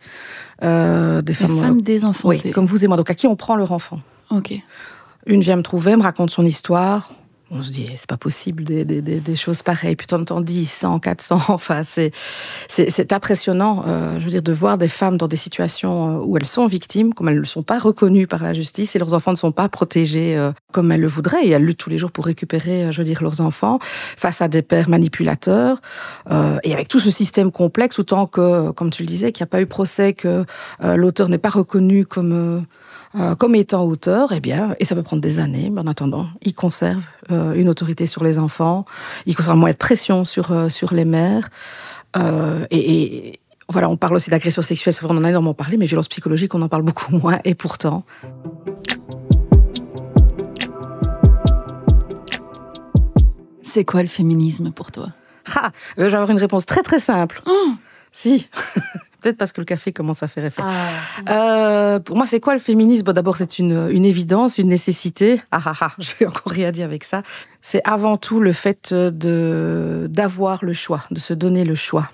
euh, 0.64 1.22
des 1.22 1.34
femmes, 1.34 1.58
femmes 1.58 1.82
désenfantées, 1.82 2.40
oui, 2.44 2.50
comme 2.50 2.66
vous 2.66 2.84
et 2.84 2.88
moi, 2.88 2.96
donc 2.96 3.10
à 3.10 3.14
qui 3.14 3.26
on 3.26 3.36
prend 3.36 3.54
leur 3.54 3.70
enfant? 3.72 4.00
Ok. 4.30 4.52
Une 5.26 5.40
vient 5.40 5.56
me 5.56 5.62
trouver, 5.62 5.94
me 5.96 6.02
raconte 6.02 6.30
son 6.30 6.44
histoire, 6.44 7.10
on 7.50 7.62
se 7.62 7.70
dit, 7.70 7.88
c'est 7.96 8.08
pas 8.08 8.16
possible 8.16 8.64
des, 8.64 9.36
choses 9.36 9.62
pareilles. 9.62 9.94
Puis 9.94 10.08
tu 10.08 10.14
entends 10.14 10.40
10, 10.40 10.68
100, 10.68 10.98
400. 10.98 11.40
Enfin, 11.48 11.84
c'est, 11.84 12.10
c'est, 12.68 13.12
impressionnant, 13.12 13.84
euh, 13.86 14.18
je 14.18 14.24
veux 14.24 14.30
dire, 14.30 14.42
de 14.42 14.52
voir 14.52 14.78
des 14.78 14.88
femmes 14.88 15.16
dans 15.16 15.28
des 15.28 15.36
situations 15.36 16.16
euh, 16.16 16.24
où 16.24 16.36
elles 16.36 16.46
sont 16.46 16.66
victimes, 16.66 17.14
comme 17.14 17.28
elles 17.28 17.38
ne 17.38 17.44
sont 17.44 17.62
pas 17.62 17.78
reconnues 17.78 18.26
par 18.26 18.42
la 18.42 18.52
justice 18.52 18.96
et 18.96 18.98
leurs 18.98 19.14
enfants 19.14 19.30
ne 19.30 19.36
sont 19.36 19.52
pas 19.52 19.68
protégés 19.68 20.36
euh, 20.36 20.50
comme 20.72 20.90
elles 20.90 21.00
le 21.00 21.06
voudraient. 21.06 21.46
Et 21.46 21.50
elles 21.50 21.64
luttent 21.64 21.78
tous 21.78 21.90
les 21.90 21.98
jours 21.98 22.10
pour 22.10 22.26
récupérer, 22.26 22.92
je 22.92 22.98
veux 22.98 23.04
dire, 23.04 23.22
leurs 23.22 23.40
enfants 23.40 23.78
face 23.80 24.42
à 24.42 24.48
des 24.48 24.62
pères 24.62 24.88
manipulateurs. 24.88 25.80
et 26.64 26.74
avec 26.74 26.88
tout 26.88 27.00
ce 27.00 27.10
système 27.10 27.52
complexe, 27.52 27.98
autant 27.98 28.26
que, 28.26 28.70
comme 28.72 28.90
tu 28.90 29.02
le 29.02 29.06
disais, 29.06 29.30
qu'il 29.32 29.44
n'y 29.44 29.48
a 29.48 29.50
pas 29.50 29.60
eu 29.60 29.66
procès, 29.66 30.12
que 30.14 30.44
l'auteur 30.82 31.28
n'est 31.28 31.38
pas 31.38 31.50
reconnu 31.50 32.04
comme 32.04 32.64
euh, 33.18 33.34
comme 33.34 33.54
étant 33.54 33.84
auteur, 33.84 34.32
eh 34.32 34.40
bien, 34.40 34.74
et 34.78 34.84
ça 34.84 34.94
peut 34.94 35.02
prendre 35.02 35.22
des 35.22 35.38
années, 35.38 35.70
mais 35.70 35.80
en 35.80 35.86
attendant, 35.86 36.28
il 36.42 36.52
conserve 36.52 37.02
euh, 37.30 37.54
une 37.54 37.68
autorité 37.68 38.04
sur 38.06 38.22
les 38.22 38.38
enfants, 38.38 38.84
il 39.24 39.34
conserve 39.34 39.56
un 39.56 39.60
moyen 39.60 39.72
de 39.72 39.78
pression 39.78 40.24
sur, 40.24 40.52
euh, 40.52 40.68
sur 40.68 40.92
les 40.92 41.04
mères. 41.04 41.48
Et, 42.70 43.28
et, 43.28 43.40
voilà, 43.68 43.90
on 43.90 43.96
parle 43.96 44.16
aussi 44.16 44.30
d'agression 44.30 44.62
sexuelle, 44.62 44.94
c'est 44.94 45.04
vrai, 45.04 45.14
on 45.14 45.18
en 45.18 45.24
a 45.24 45.28
énormément 45.28 45.54
parlé, 45.54 45.76
mais 45.76 45.86
violence 45.86 46.08
psychologique, 46.08 46.54
on 46.54 46.62
en 46.62 46.68
parle 46.68 46.82
beaucoup 46.82 47.14
moins, 47.16 47.38
et 47.44 47.54
pourtant. 47.54 48.04
C'est 53.62 53.84
quoi 53.84 54.02
le 54.02 54.08
féminisme 54.08 54.72
pour 54.72 54.92
toi? 54.92 55.08
Ah, 55.54 55.70
je 55.96 56.02
vais 56.02 56.14
avoir 56.14 56.30
une 56.30 56.38
réponse 56.38 56.66
très 56.66 56.82
très 56.82 56.98
simple. 56.98 57.42
Oh 57.46 57.70
si. 58.12 58.48
Peut-être 59.20 59.36
parce 59.36 59.52
que 59.52 59.60
le 59.60 59.64
café 59.64 59.92
commence 59.92 60.22
à 60.22 60.28
faire 60.28 60.44
effet. 60.44 60.62
Ah. 60.64 60.88
Euh, 61.28 62.00
pour 62.00 62.16
moi, 62.16 62.26
c'est 62.26 62.40
quoi 62.40 62.54
le 62.54 62.60
féminisme? 62.60 63.12
D'abord, 63.12 63.36
c'est 63.36 63.58
une, 63.58 63.88
une, 63.90 64.04
évidence, 64.04 64.58
une 64.58 64.68
nécessité. 64.68 65.40
Ah 65.50 65.60
ah 65.64 65.74
ah, 65.80 65.92
je 65.98 66.10
vais 66.18 66.26
encore 66.26 66.52
rien 66.52 66.70
dire 66.70 66.84
avec 66.84 67.04
ça. 67.04 67.22
C'est 67.62 67.80
avant 67.84 68.16
tout 68.16 68.40
le 68.40 68.52
fait 68.52 68.92
de 68.94 70.06
d'avoir 70.10 70.64
le 70.64 70.72
choix, 70.72 71.04
de 71.10 71.18
se 71.18 71.34
donner 71.34 71.64
le 71.64 71.74
choix. 71.74 72.08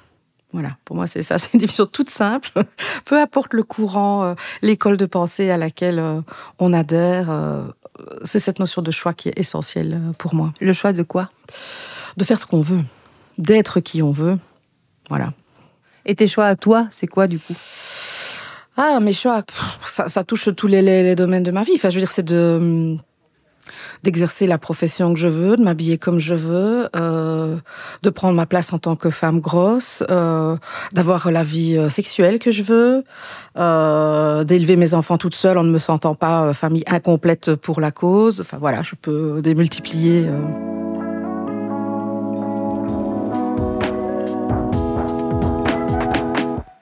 Voilà, 0.52 0.76
pour 0.84 0.96
moi, 0.96 1.06
c'est 1.06 1.22
ça. 1.22 1.38
C'est 1.38 1.54
une 1.54 1.60
définition 1.60 1.86
toute 1.86 2.10
simple. 2.10 2.50
Peu 3.04 3.18
importe 3.18 3.54
le 3.54 3.62
courant, 3.62 4.24
euh, 4.24 4.34
l'école 4.60 4.96
de 4.96 5.06
pensée 5.06 5.50
à 5.50 5.56
laquelle 5.56 5.98
euh, 5.98 6.20
on 6.58 6.72
adhère, 6.72 7.30
euh, 7.30 7.64
c'est 8.24 8.38
cette 8.38 8.58
notion 8.58 8.82
de 8.82 8.90
choix 8.90 9.14
qui 9.14 9.30
est 9.30 9.38
essentielle 9.38 10.00
pour 10.18 10.34
moi. 10.34 10.52
Le 10.60 10.72
choix 10.72 10.92
de 10.92 11.02
quoi? 11.02 11.30
De 12.16 12.24
faire 12.24 12.38
ce 12.38 12.44
qu'on 12.44 12.60
veut, 12.60 12.82
d'être 13.38 13.80
qui 13.80 14.02
on 14.02 14.10
veut. 14.10 14.38
Voilà. 15.08 15.32
Et 16.06 16.14
tes 16.14 16.26
choix 16.26 16.46
à 16.46 16.56
toi, 16.56 16.86
c'est 16.90 17.06
quoi 17.06 17.26
du 17.26 17.38
coup? 17.38 17.54
Ah, 18.76 19.00
mes 19.00 19.12
choix, 19.12 19.42
ça, 19.86 20.24
touche 20.24 20.48
tous 20.56 20.66
les, 20.66 21.14
domaines 21.14 21.42
de 21.42 21.50
ma 21.50 21.62
vie. 21.62 21.72
Enfin, 21.74 21.90
je 21.90 21.96
veux 21.96 22.00
dire, 22.00 22.10
c'est 22.10 22.24
de 22.24 22.96
d'exercer 24.02 24.46
la 24.46 24.58
profession 24.58 25.12
que 25.12 25.18
je 25.20 25.28
veux, 25.28 25.56
de 25.56 25.62
m'habiller 25.62 25.96
comme 25.96 26.18
je 26.18 26.34
veux, 26.34 26.88
euh, 26.96 27.56
de 28.02 28.10
prendre 28.10 28.34
ma 28.34 28.46
place 28.46 28.72
en 28.72 28.78
tant 28.78 28.96
que 28.96 29.10
femme 29.10 29.38
grosse, 29.38 30.02
euh, 30.10 30.56
d'avoir 30.92 31.30
la 31.30 31.44
vie 31.44 31.76
euh, 31.76 31.88
sexuelle 31.88 32.40
que 32.40 32.50
je 32.50 32.62
veux, 32.62 33.04
d'élever 34.44 34.76
mes 34.76 34.94
enfants 34.94 35.18
toute 35.18 35.34
seule 35.36 35.58
en 35.58 35.62
ne 35.62 35.70
me 35.70 35.78
sentant 35.78 36.16
pas 36.16 36.52
famille 36.52 36.84
incomplète 36.88 37.54
pour 37.54 37.80
la 37.80 37.92
cause. 37.92 38.40
Enfin 38.40 38.58
voilà, 38.58 38.82
je 38.82 38.94
peux 39.00 39.40
démultiplier. 39.40 40.26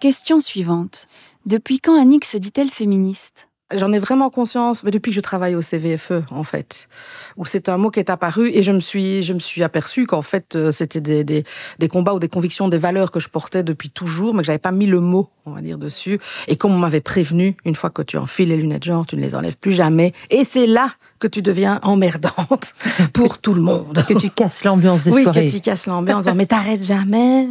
Question 0.00 0.40
suivante. 0.40 1.08
Depuis 1.44 1.78
quand 1.78 2.00
Annick 2.00 2.24
se 2.24 2.38
dit-elle 2.38 2.70
féministe? 2.70 3.50
J'en 3.74 3.92
ai 3.92 3.98
vraiment 3.98 4.30
conscience, 4.30 4.82
mais 4.82 4.90
depuis 4.90 5.10
que 5.10 5.14
je 5.14 5.20
travaille 5.20 5.54
au 5.54 5.60
CVFE, 5.60 6.22
en 6.30 6.42
fait, 6.42 6.88
où 7.36 7.44
c'est 7.44 7.68
un 7.68 7.76
mot 7.76 7.90
qui 7.90 8.00
est 8.00 8.08
apparu 8.08 8.50
et 8.52 8.62
je 8.62 8.72
me 8.72 8.80
suis, 8.80 9.22
je 9.22 9.34
me 9.34 9.38
suis 9.38 9.62
aperçue 9.62 10.06
qu'en 10.06 10.22
fait, 10.22 10.56
euh, 10.56 10.70
c'était 10.70 11.02
des, 11.22 11.44
combats 11.90 12.14
ou 12.14 12.18
des 12.18 12.30
convictions, 12.30 12.68
des 12.68 12.78
valeurs 12.78 13.10
que 13.10 13.20
je 13.20 13.28
portais 13.28 13.62
depuis 13.62 13.90
toujours, 13.90 14.32
mais 14.32 14.40
que 14.40 14.46
j'avais 14.46 14.58
pas 14.58 14.72
mis 14.72 14.86
le 14.86 15.00
mot 15.00 15.28
on 15.44 15.52
va 15.52 15.60
dire, 15.60 15.76
dessus. 15.76 16.18
Et 16.48 16.56
comme 16.56 16.72
on 16.72 16.78
m'avait 16.78 17.02
prévenu, 17.02 17.56
une 17.66 17.74
fois 17.74 17.90
que 17.90 18.00
tu 18.00 18.16
enfiles 18.16 18.48
les 18.48 18.56
lunettes 18.56 18.84
genre, 18.84 19.04
tu 19.06 19.16
ne 19.16 19.20
les 19.20 19.34
enlèves 19.34 19.58
plus 19.58 19.72
jamais. 19.72 20.14
Et 20.30 20.44
c'est 20.44 20.66
là 20.66 20.94
que 21.20 21.28
tu 21.28 21.42
deviens 21.42 21.78
emmerdante 21.82 22.74
pour 23.12 23.38
tout 23.38 23.54
le 23.54 23.60
monde. 23.60 24.04
Que 24.08 24.14
tu 24.14 24.30
casses 24.30 24.64
l'ambiance 24.64 25.04
des 25.04 25.12
oui, 25.12 25.22
soirées. 25.22 25.46
que 25.46 25.50
tu 25.50 25.60
casses 25.60 25.86
l'ambiance. 25.86 26.26
mais 26.34 26.46
t'arrêtes 26.46 26.82
jamais. 26.82 27.48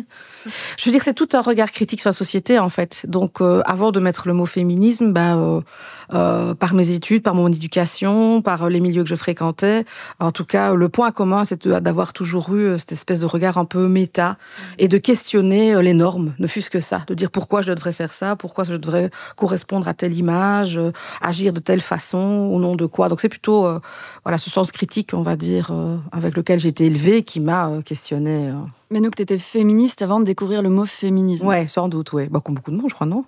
Je 0.77 0.85
veux 0.85 0.91
dire, 0.91 1.03
c'est 1.03 1.13
tout 1.13 1.29
un 1.33 1.41
regard 1.41 1.71
critique 1.71 2.01
sur 2.01 2.09
la 2.09 2.13
société, 2.13 2.59
en 2.59 2.69
fait. 2.69 3.05
Donc, 3.07 3.41
euh, 3.41 3.61
avant 3.65 3.91
de 3.91 3.99
mettre 3.99 4.27
le 4.27 4.33
mot 4.33 4.45
féminisme, 4.45 5.11
bah, 5.11 5.35
euh, 5.35 5.61
euh, 6.13 6.53
par 6.53 6.73
mes 6.73 6.91
études, 6.91 7.23
par 7.23 7.35
mon 7.35 7.49
éducation, 7.49 8.41
par 8.41 8.69
les 8.69 8.79
milieux 8.79 9.03
que 9.03 9.09
je 9.09 9.15
fréquentais, 9.15 9.85
en 10.19 10.31
tout 10.31 10.45
cas, 10.45 10.73
le 10.73 10.89
point 10.89 11.11
commun, 11.11 11.43
c'est 11.43 11.67
d'avoir 11.67 12.13
toujours 12.13 12.53
eu 12.55 12.79
cette 12.79 12.93
espèce 12.93 13.19
de 13.19 13.25
regard 13.25 13.57
un 13.57 13.65
peu 13.65 13.87
méta 13.87 14.37
et 14.77 14.87
de 14.87 14.97
questionner 14.97 15.81
les 15.81 15.93
normes, 15.93 16.33
ne 16.39 16.47
fût-ce 16.47 16.69
que 16.69 16.79
ça, 16.79 17.03
de 17.07 17.13
dire 17.13 17.29
pourquoi 17.29 17.61
je 17.61 17.73
devrais 17.73 17.93
faire 17.93 18.13
ça, 18.13 18.35
pourquoi 18.35 18.63
je 18.63 18.73
devrais 18.73 19.11
correspondre 19.35 19.87
à 19.87 19.93
telle 19.93 20.13
image, 20.13 20.79
agir 21.21 21.53
de 21.53 21.59
telle 21.59 21.81
façon, 21.81 22.17
au 22.17 22.59
nom 22.59 22.75
de 22.75 22.85
quoi. 22.85 23.09
Donc, 23.09 23.21
c'est 23.21 23.29
plutôt 23.29 23.58
voilà, 24.23 24.37
ce 24.37 24.49
sens 24.49 24.71
critique, 24.71 25.11
on 25.13 25.21
va 25.21 25.35
dire, 25.35 25.71
avec 26.11 26.35
lequel 26.35 26.59
j'ai 26.59 26.69
été 26.69 26.85
élevée, 26.85 27.23
qui 27.23 27.39
m'a 27.39 27.81
questionné. 27.85 28.53
Mais 28.91 29.01
donc, 29.01 29.15
tu 29.15 29.21
étais 29.21 29.37
féministe 29.37 30.01
avant 30.01 30.19
de 30.19 30.25
découvrir 30.25 30.61
le 30.61 30.69
mot 30.69 30.85
féminisme. 30.85 31.47
Ouais, 31.47 31.67
sans 31.67 31.89
doute, 31.89 32.13
ouais. 32.13 32.27
Bah, 32.29 32.41
comme 32.43 32.55
beaucoup 32.55 32.71
de 32.71 32.77
monde, 32.77 32.89
je 32.89 32.95
crois, 32.95 33.07
non? 33.07 33.25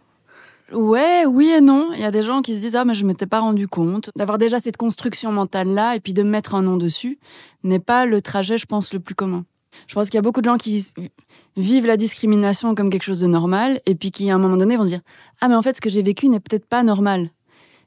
Ouais, 0.74 1.26
oui 1.26 1.50
et 1.50 1.62
non. 1.62 1.92
Il 1.94 2.00
y 2.00 2.06
a 2.06 2.12
des 2.12 2.24
gens 2.24 2.42
qui 2.42 2.56
se 2.56 2.60
disent 2.60 2.76
Ah, 2.76 2.86
mais 2.86 2.94
je 2.94 3.06
m'étais 3.06 3.26
pas 3.26 3.40
rendu 3.40 3.68
compte. 3.68 4.10
D'avoir 4.16 4.38
déjà 4.38 4.60
cette 4.60 4.78
construction 4.78 5.32
mentale-là 5.32 5.96
et 5.96 6.00
puis 6.00 6.14
de 6.14 6.24
mettre 6.24 6.56
un 6.56 6.62
nom 6.62 6.78
dessus 6.78 7.20
n'est 7.64 7.80
pas 7.80 8.06
le 8.06 8.22
trajet, 8.22 8.58
je 8.58 8.66
pense, 8.66 8.94
le 8.94 9.00
plus 9.00 9.16
commun. 9.16 9.46
Je 9.88 9.94
pense 9.94 10.10
qu'il 10.10 10.16
y 10.16 10.20
a 10.20 10.22
beaucoup 10.22 10.42
de 10.42 10.50
gens 10.50 10.58
qui 10.58 10.86
vivent 11.56 11.86
la 11.86 11.98
discrimination 11.98 12.76
comme 12.76 12.90
quelque 12.90 13.04
chose 13.04 13.22
de 13.22 13.28
normal 13.28 13.82
et 13.86 13.96
puis 13.96 14.12
qui, 14.12 14.30
à 14.30 14.36
un 14.36 14.38
moment 14.38 14.58
donné, 14.58 14.78
vont 14.78 14.84
se 14.84 14.90
dire 14.90 15.02
Ah, 15.42 15.48
mais 15.48 15.56
en 15.56 15.62
fait, 15.62 15.76
ce 15.76 15.82
que 15.82 15.90
j'ai 15.90 16.02
vécu 16.02 16.30
n'est 16.30 16.40
peut-être 16.40 16.66
pas 16.66 16.84
normal. 16.84 17.30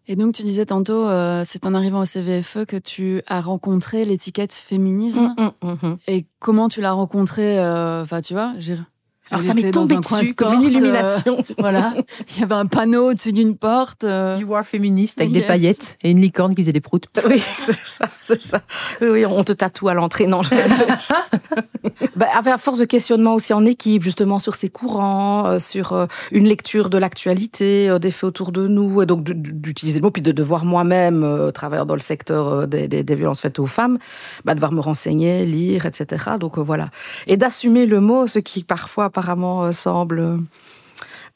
Et 0.06 0.16
donc, 0.16 0.34
tu 0.34 0.42
disais 0.42 0.66
tantôt, 0.66 1.06
euh, 1.06 1.42
c'est 1.46 1.66
en 1.66 1.74
arrivant 1.74 2.00
au 2.00 2.04
CVFE 2.04 2.66
que 2.66 2.76
tu 2.76 3.22
as 3.26 3.40
rencontré 3.40 4.04
l'étiquette 4.04 4.52
féminisme. 4.52 5.34
Mmh, 5.36 5.66
mmh, 5.66 5.86
mmh. 5.86 5.96
Et 6.08 6.26
comment 6.40 6.68
tu 6.68 6.80
l'as 6.80 6.92
rencontré 6.92 7.58
Enfin, 7.58 8.20
tu 8.20 8.34
vois, 8.34 8.52
Alors 9.30 9.42
ça 9.42 9.54
m'est 9.54 9.70
tombé 9.70 9.96
dessus 9.96 10.34
comme 10.34 10.54
une 10.54 10.62
illumination. 10.62 11.38
Euh, 11.38 11.54
voilà, 11.58 11.94
il 12.30 12.40
y 12.40 12.42
avait 12.42 12.54
un 12.54 12.66
panneau 12.66 13.10
au-dessus 13.10 13.32
d'une 13.32 13.56
porte. 13.56 14.04
Euh... 14.04 14.38
You 14.40 14.54
are 14.54 14.64
féministe 14.64 15.20
avec 15.20 15.32
des 15.32 15.42
paillettes 15.42 15.96
et 16.02 16.10
une 16.10 16.20
licorne 16.20 16.54
qui 16.54 16.62
faisait 16.62 16.72
des 16.72 16.80
proutes. 16.80 17.06
Oui, 17.26 17.42
c'est 17.58 17.78
ça, 17.86 18.06
c'est 18.22 18.42
ça. 18.42 18.62
Oui, 19.00 19.08
oui, 19.08 19.26
on 19.26 19.42
te 19.42 19.52
tatoue 19.52 19.88
à 19.88 19.94
l'entrée. 19.94 20.26
Non, 20.26 20.42
je... 20.42 20.50
bah, 22.16 22.26
à 22.34 22.58
force 22.58 22.78
de 22.78 22.84
questionnement 22.84 23.34
aussi 23.34 23.52
en 23.52 23.64
équipe, 23.64 24.02
justement 24.02 24.38
sur 24.38 24.54
ces 24.54 24.68
courants, 24.68 25.46
euh, 25.46 25.58
sur 25.58 25.92
euh, 25.92 26.06
une 26.30 26.46
lecture 26.46 26.90
de 26.90 26.98
l'actualité, 26.98 27.88
euh, 27.88 27.98
des 27.98 28.10
faits 28.10 28.24
autour 28.24 28.52
de 28.52 28.68
nous, 28.68 29.02
et 29.02 29.06
donc 29.06 29.24
d'utiliser 29.24 30.00
le 30.00 30.04
mot, 30.04 30.10
puis 30.10 30.22
de 30.22 30.32
devoir 30.32 30.64
moi-même, 30.64 31.24
euh, 31.24 31.50
travailler 31.50 31.84
dans 31.86 31.94
le 31.94 32.00
secteur 32.00 32.66
des, 32.68 32.88
des, 32.88 33.02
des, 33.02 33.14
violences 33.14 33.40
faites 33.40 33.58
aux 33.58 33.66
femmes, 33.66 33.98
bah, 34.44 34.54
devoir 34.54 34.72
me 34.72 34.80
renseigner, 34.80 35.46
lire, 35.46 35.86
etc. 35.86 36.32
Donc 36.38 36.58
voilà. 36.58 36.90
Et 37.26 37.36
d'assumer 37.36 37.86
le 37.86 38.00
mot, 38.00 38.26
ce 38.26 38.38
qui 38.38 38.64
parfois 38.64 39.10
apparemment 39.14 39.70
semble 39.70 40.42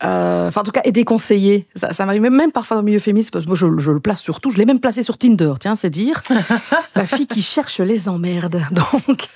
euh, 0.05 0.47
enfin, 0.47 0.61
en 0.61 0.65
tout 0.65 0.71
cas, 0.71 0.83
est 0.85 0.93
déconseillé. 0.93 1.67
Ça, 1.75 1.93
ça 1.93 2.07
m'arrive 2.07 2.23
même 2.23 2.53
parfois 2.53 2.77
dans 2.77 2.83
le 2.83 2.87
milieu 2.87 3.01
féministe, 3.01 3.33
parce 3.33 3.45
que 3.45 3.49
moi, 3.49 3.57
je, 3.57 3.67
je 3.79 3.91
le 3.91 3.99
place 3.99 4.21
surtout. 4.21 4.51
Je 4.51 4.57
l'ai 4.57 4.65
même 4.65 4.79
placé 4.79 5.03
sur 5.03 5.19
Tinder, 5.19 5.55
tiens, 5.59 5.75
c'est 5.75 5.91
dire. 5.91 6.23
la 6.95 7.05
fille 7.05 7.27
qui 7.27 7.43
cherche 7.43 7.81
les 7.81 8.09
emmerdes. 8.09 8.61
Donc, 9.09 9.29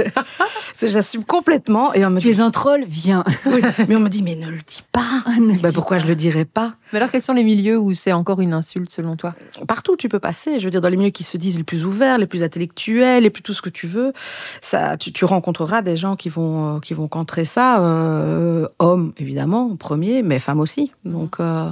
j'assume 0.81 1.25
complètement. 1.25 1.93
Et 1.95 2.07
on 2.07 2.11
me 2.11 2.21
tu 2.21 2.31
es 2.31 2.41
un 2.41 2.51
troll, 2.51 2.85
viens. 2.87 3.25
oui, 3.47 3.61
mais 3.89 3.97
on 3.97 4.01
me 4.01 4.09
dit, 4.09 4.23
mais 4.23 4.37
ne 4.37 4.51
le 4.51 4.61
dis 4.67 4.83
pas. 4.93 5.25
ne 5.39 5.59
bah, 5.59 5.69
dis 5.69 5.75
pourquoi 5.75 5.97
pas. 5.97 6.05
je 6.05 6.09
le 6.09 6.15
dirais 6.15 6.45
pas? 6.45 6.75
Mais 6.93 6.99
alors, 6.99 7.11
quels 7.11 7.23
sont 7.23 7.33
les 7.33 7.45
milieux 7.45 7.79
où 7.79 7.93
c'est 7.93 8.13
encore 8.13 8.41
une 8.41 8.53
insulte, 8.53 8.91
selon 8.93 9.17
toi? 9.17 9.35
Partout, 9.67 9.97
tu 9.97 10.09
peux 10.09 10.21
passer. 10.21 10.61
Je 10.61 10.65
veux 10.65 10.71
dire, 10.71 10.81
dans 10.81 10.89
les 10.89 10.97
milieux 10.97 11.11
qui 11.11 11.25
se 11.25 11.37
disent 11.37 11.57
les 11.57 11.65
plus 11.65 11.85
ouverts, 11.85 12.19
les 12.19 12.27
plus 12.27 12.45
intellectuels, 12.45 13.25
les 13.25 13.31
plus 13.31 13.43
tout 13.43 13.55
ce 13.55 13.63
que 13.63 13.71
tu 13.71 13.89
veux, 13.89 14.13
ça, 14.61 14.97
tu, 14.97 15.13
tu 15.13 15.25
rencontreras 15.25 15.83
des 15.83 15.97
gens 15.97 16.15
qui 16.15 16.29
vont, 16.29 16.77
euh, 16.77 16.79
qui 16.79 16.95
vont 16.95 17.09
contrer 17.09 17.45
ça. 17.45 17.81
Euh, 17.81 18.69
hommes, 18.79 19.13
évidemment, 19.19 19.71
en 19.73 19.77
premier, 19.77 20.23
mais 20.23 20.39
aussi. 20.61 20.93
Donc, 21.05 21.37
euh, 21.41 21.71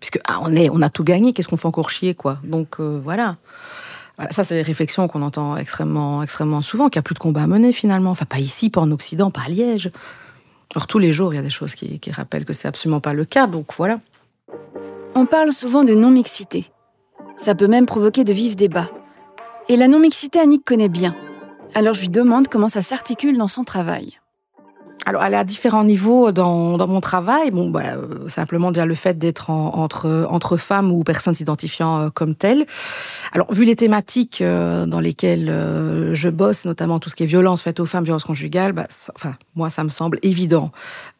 puisque 0.00 0.20
ah, 0.26 0.38
on, 0.42 0.54
est, 0.54 0.70
a 0.82 0.90
tout 0.90 1.04
gagné, 1.04 1.32
qu'est-ce 1.32 1.48
qu'on 1.48 1.56
fait 1.56 1.66
encore 1.66 1.90
chier, 1.90 2.14
quoi. 2.14 2.38
Donc, 2.44 2.76
euh, 2.80 3.00
voilà. 3.02 3.36
Voilà, 4.16 4.32
ça, 4.32 4.44
c'est 4.44 4.54
des 4.54 4.62
réflexions 4.62 5.08
qu'on 5.08 5.22
entend 5.22 5.56
extrêmement, 5.56 6.22
extrêmement 6.22 6.62
souvent, 6.62 6.88
qu'il 6.88 6.98
n'y 6.98 7.00
a 7.00 7.02
plus 7.02 7.14
de 7.14 7.18
combat 7.18 7.42
à 7.42 7.46
mener 7.46 7.72
finalement. 7.72 8.10
Enfin, 8.10 8.24
pas 8.24 8.38
ici, 8.38 8.70
pas 8.70 8.80
en 8.80 8.90
Occident, 8.90 9.30
pas 9.30 9.42
à 9.46 9.48
Liège. 9.48 9.90
Alors, 10.74 10.86
tous 10.86 10.98
les 10.98 11.12
jours, 11.12 11.32
il 11.32 11.36
y 11.36 11.38
a 11.40 11.42
des 11.42 11.50
choses 11.50 11.74
qui, 11.74 11.98
qui 12.00 12.10
rappellent 12.10 12.44
que 12.44 12.52
c'est 12.52 12.68
absolument 12.68 13.00
pas 13.00 13.12
le 13.12 13.24
cas. 13.24 13.46
Donc, 13.46 13.74
voilà. 13.76 14.00
On 15.14 15.26
parle 15.26 15.52
souvent 15.52 15.84
de 15.84 15.94
non-mixité. 15.94 16.66
Ça 17.36 17.54
peut 17.54 17.68
même 17.68 17.86
provoquer 17.86 18.24
de 18.24 18.32
vifs 18.32 18.56
débats. 18.56 18.90
Et 19.68 19.76
la 19.76 19.88
non-mixité, 19.88 20.40
Annick 20.40 20.64
connaît 20.64 20.88
bien. 20.88 21.14
Alors, 21.74 21.94
je 21.94 22.02
lui 22.02 22.08
demande 22.08 22.48
comment 22.48 22.68
ça 22.68 22.82
s'articule 22.82 23.36
dans 23.36 23.48
son 23.48 23.64
travail. 23.64 24.18
Alors, 25.08 25.22
elle 25.22 25.34
est 25.34 25.38
à 25.38 25.44
différents 25.44 25.84
niveaux 25.84 26.32
dans, 26.32 26.84
mon 26.88 27.00
travail. 27.00 27.52
Bon, 27.52 27.70
bah, 27.70 27.94
euh, 27.94 28.28
simplement 28.28 28.72
déjà 28.72 28.84
le 28.84 28.94
fait 28.94 29.16
d'être 29.16 29.50
en, 29.50 29.76
entre, 29.76 30.26
entre 30.28 30.56
femmes 30.56 30.90
ou 30.90 31.04
personnes 31.04 31.32
s'identifiant 31.32 32.00
euh, 32.00 32.10
comme 32.10 32.34
telles. 32.34 32.66
Alors, 33.32 33.52
vu 33.52 33.64
les 33.64 33.76
thématiques 33.76 34.40
euh, 34.40 34.86
dans 34.86 35.00
lesquelles 35.00 35.48
euh, 35.48 36.14
je 36.14 36.28
bosse, 36.28 36.64
notamment 36.64 36.98
tout 36.98 37.10
ce 37.10 37.14
qui 37.14 37.22
est 37.22 37.26
violence 37.26 37.62
faite 37.62 37.80
aux 37.80 37.86
femmes, 37.86 38.04
violence 38.04 38.24
conjugale, 38.24 38.72
bah, 38.72 38.86
enfin, 39.14 39.34
moi, 39.56 39.70
ça 39.70 39.84
me 39.84 39.88
semble 39.88 40.18
évident 40.22 40.70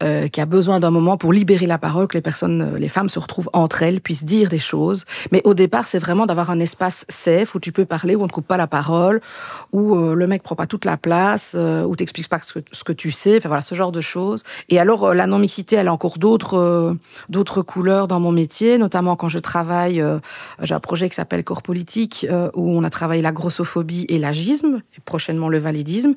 euh, 0.03 0.29
qu'il 0.29 0.41
y 0.41 0.43
a 0.43 0.47
besoin 0.47 0.79
d'un 0.79 0.91
moment 0.91 1.17
pour 1.17 1.33
libérer 1.33 1.65
la 1.65 1.79
parole, 1.79 2.07
que 2.07 2.17
les 2.19 2.23
personnes, 2.23 2.61
euh, 2.61 2.79
les 2.79 2.89
femmes 2.89 3.09
se 3.09 3.19
retrouvent 3.19 3.49
entre 3.55 3.83
elles, 3.83 4.03
puissent 4.03 4.25
dire 4.25 4.51
des 4.51 4.59
choses. 4.59 5.07
Mais 5.33 5.41
au 5.45 5.55
départ, 5.55 5.87
c'est 5.87 5.99
vraiment 5.99 6.27
d'avoir 6.27 6.51
un 6.51 6.61
espace 6.61 7.07
safe 7.09 7.55
où 7.55 7.61
tu 7.61 7.73
peux 7.73 7.87
parler, 7.87 8.15
où 8.15 8.23
on 8.23 8.27
ne 8.27 8.31
coupe 8.31 8.47
pas 8.47 8.59
la 8.59 8.67
parole, 8.67 9.23
où 9.73 9.97
euh, 9.97 10.15
le 10.15 10.27
mec 10.27 10.43
prend 10.43 10.55
pas 10.55 10.67
toute 10.67 10.85
la 10.85 10.99
place, 10.99 11.55
euh, 11.57 11.85
où 11.85 11.97
t'expliques 11.97 12.29
pas 12.29 12.41
ce 12.43 12.53
que, 12.53 12.59
ce 12.73 12.85
que 12.85 12.93
tu 12.93 13.11
sais. 13.11 13.39
Enfin 13.39 13.49
voilà, 13.49 13.63
ce 13.63 13.75
genre 13.75 13.91
de 13.91 14.03
choses. 14.03 14.45
Et 14.69 14.79
alors, 14.79 15.15
la 15.15 15.27
non-mixité, 15.27 15.77
elle 15.77 15.89
a 15.89 15.93
encore 15.93 16.19
d'autres 16.19 16.95
d'autres 17.31 17.63
couleurs 17.63 18.07
dans 18.07 18.21
mon 18.21 18.33
métier, 18.33 18.77
notamment 18.77 19.17
quand 19.17 19.29
je 19.29 19.39
travaille, 19.39 20.05
j'ai 20.63 20.75
un 20.75 20.81
projet 20.81 21.09
qui 21.09 21.17
s'appelle 21.17 21.43
Corps 21.43 21.63
politique, 21.63 21.96
euh, 22.25 22.51
où 22.55 22.71
on 22.71 22.85
a 22.85 22.91
travaillé 22.91 23.23
la 23.23 23.33
grossophobie 23.33 24.07
et 24.09 24.19
l'agisme, 24.19 24.83
et 24.97 25.01
prochainement 25.05 25.49
le 25.49 25.59
validisme. 25.59 26.15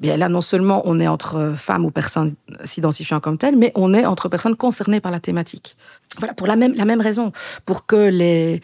Bien 0.00 0.16
là, 0.16 0.28
non 0.28 0.40
seulement 0.40 0.82
on 0.84 0.98
est 1.00 1.08
entre 1.08 1.54
femmes 1.56 1.84
ou 1.84 1.90
personnes 1.90 2.34
s'identifiant 2.64 3.20
comme 3.20 3.38
telles, 3.38 3.56
mais 3.56 3.72
on 3.74 3.94
est 3.94 4.06
entre 4.06 4.28
personnes 4.28 4.56
concernées 4.56 5.00
par 5.00 5.12
la 5.12 5.20
thématique. 5.20 5.76
Voilà, 6.18 6.34
pour 6.34 6.46
la 6.46 6.56
même, 6.56 6.74
la 6.74 6.84
même 6.84 7.00
raison, 7.00 7.32
pour 7.66 7.86
que 7.86 8.08
les 8.08 8.60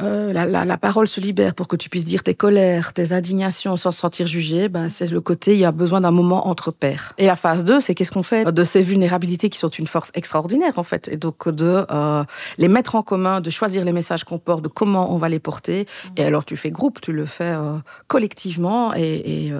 euh, 0.00 0.32
la, 0.32 0.44
la, 0.44 0.64
la, 0.64 0.76
parole 0.76 1.06
se 1.06 1.20
libère 1.20 1.54
pour 1.54 1.68
que 1.68 1.76
tu 1.76 1.88
puisses 1.88 2.04
dire 2.04 2.24
tes 2.24 2.34
colères, 2.34 2.92
tes 2.92 3.12
indignations 3.12 3.76
sans 3.76 3.92
se 3.92 4.00
sentir 4.00 4.26
jugé, 4.26 4.68
ben, 4.68 4.88
c'est 4.88 5.06
le 5.06 5.20
côté, 5.20 5.52
il 5.52 5.60
y 5.60 5.64
a 5.64 5.70
besoin 5.70 6.00
d'un 6.00 6.10
moment 6.10 6.48
entre 6.48 6.72
pairs. 6.72 7.12
Et 7.16 7.26
la 7.26 7.36
phase 7.36 7.62
2, 7.62 7.80
c'est 7.80 7.94
qu'est-ce 7.94 8.10
qu'on 8.10 8.24
fait 8.24 8.50
de 8.52 8.64
ces 8.64 8.82
vulnérabilités 8.82 9.50
qui 9.50 9.58
sont 9.58 9.68
une 9.68 9.86
force 9.86 10.10
extraordinaire, 10.14 10.78
en 10.80 10.82
fait, 10.82 11.08
et 11.08 11.16
donc 11.16 11.48
de 11.48 11.86
euh, 11.90 12.24
les 12.58 12.66
mettre 12.66 12.96
en 12.96 13.04
commun, 13.04 13.40
de 13.40 13.50
choisir 13.50 13.84
les 13.84 13.92
messages 13.92 14.24
qu'on 14.24 14.38
porte, 14.38 14.64
de 14.64 14.68
comment 14.68 15.14
on 15.14 15.18
va 15.18 15.28
les 15.28 15.38
porter. 15.38 15.86
Et 16.16 16.24
alors, 16.24 16.44
tu 16.44 16.56
fais 16.56 16.72
groupe, 16.72 17.00
tu 17.00 17.12
le 17.12 17.24
fais 17.24 17.44
euh, 17.44 17.76
collectivement, 18.08 18.94
et, 18.96 19.46
et 19.46 19.52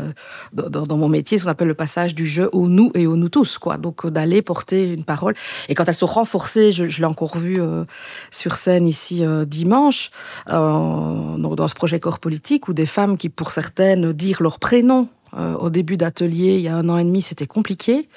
dans, 0.52 0.68
dans, 0.68 0.96
mon 0.96 1.08
métier, 1.08 1.38
ce 1.38 1.44
qu'on 1.44 1.50
appelle 1.50 1.68
le 1.68 1.74
passage 1.74 2.14
du 2.14 2.26
jeu 2.26 2.48
au 2.52 2.68
nous 2.68 2.90
et 2.94 3.06
au 3.06 3.14
nous 3.14 3.28
tous, 3.28 3.58
quoi. 3.58 3.76
Donc, 3.76 4.04
d'aller 4.06 4.42
porter 4.42 4.92
une 4.92 5.04
parole. 5.04 5.34
Et 5.68 5.76
quand 5.76 5.88
elles 5.88 5.94
sont 5.94 6.06
renforcées, 6.06 6.72
je, 6.72 6.88
je 6.88 6.98
l'ai 6.98 7.04
encore 7.04 7.36
vu 7.38 7.60
sur 8.32 8.56
scène 8.56 8.88
ici 8.88 9.22
dimanche, 9.46 10.10
euh, 10.48 11.36
donc 11.36 11.56
dans 11.56 11.68
ce 11.68 11.74
projet 11.74 12.00
corps 12.00 12.18
politique, 12.18 12.68
où 12.68 12.72
des 12.72 12.86
femmes 12.86 13.16
qui, 13.16 13.28
pour 13.28 13.50
certaines, 13.50 14.12
dire 14.12 14.42
leur 14.42 14.58
prénom 14.58 15.08
euh, 15.36 15.54
au 15.54 15.70
début 15.70 15.96
d'atelier, 15.96 16.56
il 16.56 16.60
y 16.60 16.68
a 16.68 16.76
un 16.76 16.88
an 16.88 16.98
et 16.98 17.04
demi, 17.04 17.22
c'était 17.22 17.46
compliqué. 17.46 18.08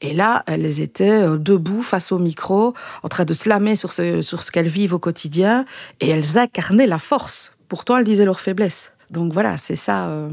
Et 0.00 0.12
là, 0.12 0.42
elles 0.46 0.80
étaient 0.80 1.22
euh, 1.22 1.38
debout 1.38 1.82
face 1.82 2.12
au 2.12 2.18
micro, 2.18 2.74
en 3.02 3.08
train 3.08 3.24
de 3.24 3.32
slammer 3.32 3.76
sur 3.76 3.92
ce, 3.92 4.20
sur 4.20 4.42
ce 4.42 4.50
qu'elles 4.50 4.68
vivent 4.68 4.94
au 4.94 4.98
quotidien, 4.98 5.64
et 6.00 6.08
elles 6.08 6.38
incarnaient 6.38 6.86
la 6.86 6.98
force. 6.98 7.56
Pourtant, 7.68 7.96
elles 7.96 8.04
disaient 8.04 8.24
leur 8.24 8.40
faiblesse. 8.40 8.92
Donc 9.10 9.32
voilà, 9.32 9.56
c'est 9.56 9.76
ça 9.76 10.06
euh, 10.08 10.28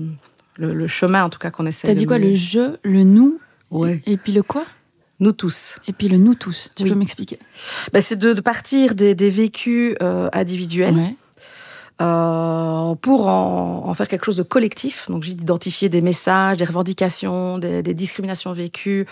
le, 0.58 0.74
le, 0.74 0.88
chemin, 0.88 1.24
en 1.24 1.30
tout 1.30 1.39
cas, 1.39 1.51
qu'on 1.51 1.65
essaie 1.65 1.88
T'as 1.88 1.94
dit 1.94 2.06
quoi 2.06 2.18
Le 2.18 2.36
je, 2.36 2.77
le 2.84 3.03
nous 3.03 3.39
Ouais. 3.72 4.01
Et, 4.06 4.13
et 4.13 4.18
puis 4.18 4.34
le 4.34 4.44
quoi? 4.44 4.65
Nous 5.24 5.32
tous. 5.32 5.75
Et 5.88 5.94
puis 5.94 6.10
le 6.10 6.18
nous 6.18 6.36
tous, 6.36 6.72
tu 6.75 6.84
oui. 6.84 6.89
peux 6.89 6.96
m'expliquer 6.96 7.39
ben, 7.92 8.01
C'est 8.01 8.18
de, 8.18 8.34
de, 8.34 8.42
partir 8.42 8.94
des, 8.94 9.15
des 9.15 9.30
vécus 9.30 9.96
euh, 10.01 10.30
individuels. 10.34 10.96
Ouais. 10.96 11.15
Euh, 12.01 12.96
pour 12.96 13.27
en, 13.27 13.84
en, 13.86 13.94
faire 13.94 14.08
quelque 14.08 14.25
chose 14.25 14.36
de 14.36 14.44
collectif. 14.44 15.06
Donc, 15.10 15.22
j'ai 15.22 15.36
d'identifier 15.36 15.89
des 15.89 16.01
messages, 16.01 16.58
des 16.58 16.65
revendications, 16.65 17.60
des, 17.60 17.84
des 17.84 17.94
discriminations 17.94 18.51
vécues, 18.51 19.06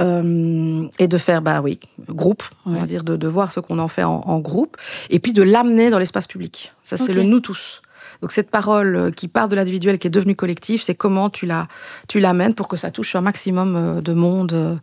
euh, 0.00 0.88
et 0.98 1.06
de 1.06 1.18
faire, 1.18 1.40
bah 1.40 1.60
oui, 1.62 1.78
groupe, 2.08 2.42
ouais. 2.66 2.72
on 2.76 2.80
va 2.80 2.86
dire, 2.86 3.04
de, 3.04 3.16
de 3.16 3.28
voir 3.28 3.52
ce 3.52 3.60
qu'on 3.60 3.78
en 3.78 3.86
fait 3.86 4.02
en, 4.02 4.22
en, 4.26 4.40
groupe, 4.40 4.76
et 5.08 5.20
puis 5.20 5.32
de 5.32 5.42
l'amener 5.42 5.88
dans 5.88 6.00
l'espace 6.00 6.26
public. 6.26 6.72
Ça, 6.82 6.96
c'est 6.96 7.04
okay. 7.04 7.14
le 7.14 7.22
nous 7.22 7.40
tous. 7.40 7.80
Donc 8.22 8.32
cette 8.32 8.50
parole 8.50 9.12
qui 9.14 9.28
part 9.28 9.48
de 9.48 9.54
l'individuel, 9.54 9.98
qui 9.98 10.08
est 10.08 10.10
devenue 10.10 10.34
collective, 10.34 10.82
c'est 10.82 10.94
comment 10.94 11.30
tu 11.30 11.46
la, 11.46 11.68
tu 12.08 12.18
l'amènes 12.18 12.54
pour 12.54 12.66
que 12.66 12.76
ça 12.76 12.90
touche 12.90 13.14
un 13.14 13.20
maximum 13.20 14.00
de 14.00 14.12
monde 14.14 14.80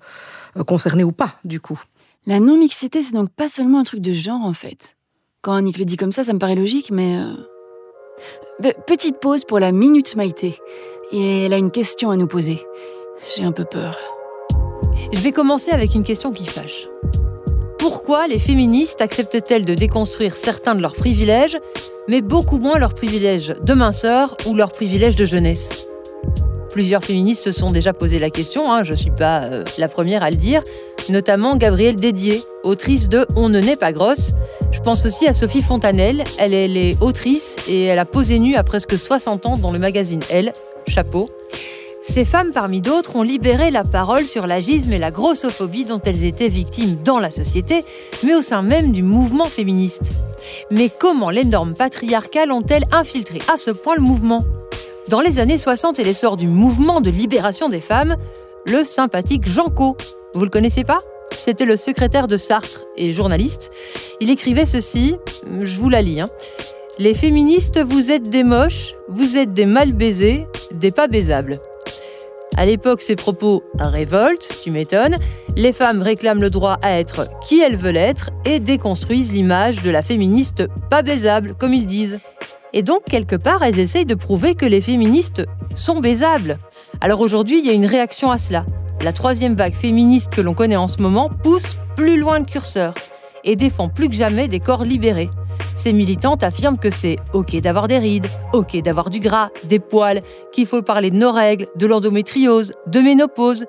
euh, 0.57 0.63
concerné 0.63 1.03
ou 1.03 1.11
pas, 1.11 1.35
du 1.43 1.59
coup. 1.59 1.79
La 2.25 2.39
non-mixité, 2.39 3.01
c'est 3.01 3.13
donc 3.13 3.29
pas 3.29 3.49
seulement 3.49 3.79
un 3.79 3.83
truc 3.83 3.99
de 4.01 4.13
genre, 4.13 4.43
en 4.43 4.53
fait. 4.53 4.95
Quand 5.41 5.53
Annick 5.53 5.77
le 5.77 5.85
dit 5.85 5.97
comme 5.97 6.11
ça, 6.11 6.23
ça 6.23 6.33
me 6.33 6.39
paraît 6.39 6.55
logique, 6.55 6.89
mais... 6.91 7.17
euh, 7.17 8.71
Petite 8.87 9.19
pause 9.19 9.43
pour 9.43 9.59
la 9.59 9.71
Minute 9.71 10.15
Maïté. 10.15 10.55
Et 11.11 11.45
elle 11.45 11.53
a 11.53 11.57
une 11.57 11.71
question 11.71 12.11
à 12.11 12.15
nous 12.15 12.27
poser. 12.27 12.61
J'ai 13.35 13.43
un 13.43 13.51
peu 13.51 13.65
peur. 13.65 13.97
Je 15.11 15.19
vais 15.19 15.31
commencer 15.31 15.71
avec 15.71 15.95
une 15.95 16.03
question 16.03 16.31
qui 16.31 16.45
fâche. 16.45 16.87
Pourquoi 17.77 18.27
les 18.27 18.39
féministes 18.39 19.01
acceptent-elles 19.01 19.65
de 19.65 19.73
déconstruire 19.73 20.37
certains 20.37 20.75
de 20.75 20.81
leurs 20.81 20.95
privilèges, 20.95 21.57
mais 22.07 22.21
beaucoup 22.21 22.59
moins 22.59 22.77
leurs 22.77 22.93
privilèges 22.93 23.55
de 23.61 23.73
minceur 23.73 24.37
ou 24.47 24.55
leurs 24.55 24.71
privilèges 24.71 25.15
de 25.15 25.25
jeunesse? 25.25 25.87
Plusieurs 26.73 27.03
féministes 27.03 27.43
se 27.43 27.51
sont 27.51 27.69
déjà 27.69 27.93
posé 27.93 28.17
la 28.17 28.31
question, 28.31 28.71
hein, 28.71 28.83
je 28.83 28.93
ne 28.93 28.95
suis 28.95 29.11
pas 29.11 29.43
euh, 29.43 29.63
la 29.77 29.87
première 29.87 30.23
à 30.23 30.31
le 30.31 30.37
dire, 30.37 30.63
notamment 31.07 31.55
Gabrielle 31.55 31.97
Dédier, 31.97 32.41
autrice 32.63 33.09
de 33.09 33.27
On 33.35 33.47
ne 33.47 33.59
naît 33.59 33.75
pas 33.75 33.91
grosse. 33.91 34.31
Je 34.71 34.79
pense 34.79 35.05
aussi 35.05 35.27
à 35.27 35.35
Sophie 35.35 35.61
Fontanelle, 35.61 36.23
elle, 36.39 36.55
est 36.55 36.97
autrice 36.99 37.57
et 37.67 37.83
elle 37.83 37.99
a 37.99 38.05
posé 38.05 38.39
nue 38.39 38.55
à 38.55 38.63
presque 38.63 38.97
60 38.97 39.45
ans 39.45 39.55
dans 39.55 39.69
le 39.69 39.77
magazine 39.77 40.21
Elle, 40.31 40.51
chapeau. 40.87 41.29
Ces 42.01 42.25
femmes, 42.25 42.49
parmi 42.51 42.81
d'autres, 42.81 43.17
ont 43.17 43.23
libéré 43.23 43.69
la 43.69 43.83
parole 43.83 44.25
sur 44.25 44.47
l'agisme 44.47 44.93
et 44.93 44.99
la 44.99 45.11
grossophobie 45.11 45.85
dont 45.85 46.01
elles 46.03 46.25
étaient 46.25 46.49
victimes 46.49 46.95
dans 47.03 47.19
la 47.19 47.29
société, 47.29 47.85
mais 48.23 48.33
au 48.33 48.41
sein 48.41 48.63
même 48.63 48.93
du 48.93 49.03
mouvement 49.03 49.45
féministe. 49.45 50.11
Mais 50.71 50.89
comment 50.89 51.29
les 51.29 51.45
normes 51.45 51.75
patriarcales 51.75 52.51
ont-elles 52.51 52.85
infiltré 52.91 53.41
à 53.53 53.57
ce 53.57 53.69
point 53.69 53.93
le 53.93 54.01
mouvement? 54.01 54.43
Dans 55.09 55.21
les 55.21 55.39
années 55.39 55.57
60 55.57 55.99
et 55.99 56.03
l'essor 56.03 56.37
du 56.37 56.47
mouvement 56.47 57.01
de 57.01 57.09
libération 57.09 57.67
des 57.69 57.81
femmes, 57.81 58.15
le 58.65 58.83
sympathique 58.83 59.47
Jean 59.47 59.69
Co. 59.69 59.97
Vous 60.33 60.43
le 60.43 60.49
connaissez 60.49 60.83
pas? 60.83 60.99
C'était 61.35 61.65
le 61.65 61.75
secrétaire 61.75 62.27
de 62.27 62.37
Sartre 62.37 62.85
et 62.95 63.11
journaliste. 63.11 63.71
Il 64.21 64.29
écrivait 64.29 64.65
ceci, 64.65 65.15
je 65.61 65.75
vous 65.79 65.89
la 65.89 66.01
lis. 66.01 66.21
hein. 66.21 66.27
Les 66.99 67.13
féministes, 67.13 67.79
vous 67.79 68.11
êtes 68.11 68.29
des 68.29 68.43
moches, 68.43 68.93
vous 69.09 69.35
êtes 69.35 69.51
des 69.51 69.65
mal 69.65 69.93
baisés, 69.93 70.45
des 70.71 70.91
pas 70.91 71.07
baisables. 71.07 71.59
À 72.55 72.65
l'époque, 72.65 73.01
ces 73.01 73.15
propos 73.15 73.63
révoltent, 73.79 74.47
tu 74.63 74.69
m'étonnes. 74.69 75.17
Les 75.57 75.73
femmes 75.73 76.01
réclament 76.01 76.41
le 76.41 76.51
droit 76.51 76.77
à 76.81 76.99
être 76.99 77.27
qui 77.45 77.59
elles 77.61 77.75
veulent 77.75 77.97
être 77.97 78.29
et 78.45 78.59
déconstruisent 78.59 79.33
l'image 79.33 79.81
de 79.81 79.89
la 79.89 80.03
féministe 80.03 80.67
pas 80.89 81.01
baisable, 81.01 81.55
comme 81.55 81.73
ils 81.73 81.87
disent. 81.87 82.19
Et 82.73 82.81
donc, 82.81 83.03
quelque 83.05 83.35
part, 83.35 83.63
elles 83.63 83.79
essayent 83.79 84.05
de 84.05 84.15
prouver 84.15 84.55
que 84.55 84.65
les 84.65 84.81
féministes 84.81 85.45
sont 85.75 85.99
baisables. 85.99 86.57
Alors 87.01 87.21
aujourd'hui, 87.21 87.59
il 87.59 87.65
y 87.65 87.69
a 87.69 87.73
une 87.73 87.85
réaction 87.85 88.31
à 88.31 88.37
cela. 88.37 88.65
La 89.01 89.13
troisième 89.13 89.55
vague 89.55 89.73
féministe 89.73 90.31
que 90.33 90.41
l'on 90.41 90.53
connaît 90.53 90.75
en 90.75 90.87
ce 90.87 91.01
moment 91.01 91.29
pousse 91.43 91.77
plus 91.95 92.17
loin 92.17 92.39
le 92.39 92.45
curseur 92.45 92.93
et 93.43 93.55
défend 93.55 93.89
plus 93.89 94.07
que 94.07 94.15
jamais 94.15 94.47
des 94.47 94.59
corps 94.59 94.85
libérés. 94.85 95.29
Ces 95.75 95.93
militantes 95.93 96.43
affirment 96.43 96.77
que 96.77 96.89
c'est 96.89 97.17
OK 97.33 97.55
d'avoir 97.57 97.87
des 97.87 97.97
rides, 97.97 98.27
OK 98.53 98.81
d'avoir 98.81 99.09
du 99.09 99.19
gras, 99.19 99.49
des 99.65 99.79
poils, 99.79 100.21
qu'il 100.51 100.65
faut 100.65 100.81
parler 100.81 101.11
de 101.11 101.17
nos 101.17 101.31
règles, 101.31 101.67
de 101.75 101.85
l'endométriose, 101.85 102.73
de 102.87 102.99
ménopause. 102.99 103.65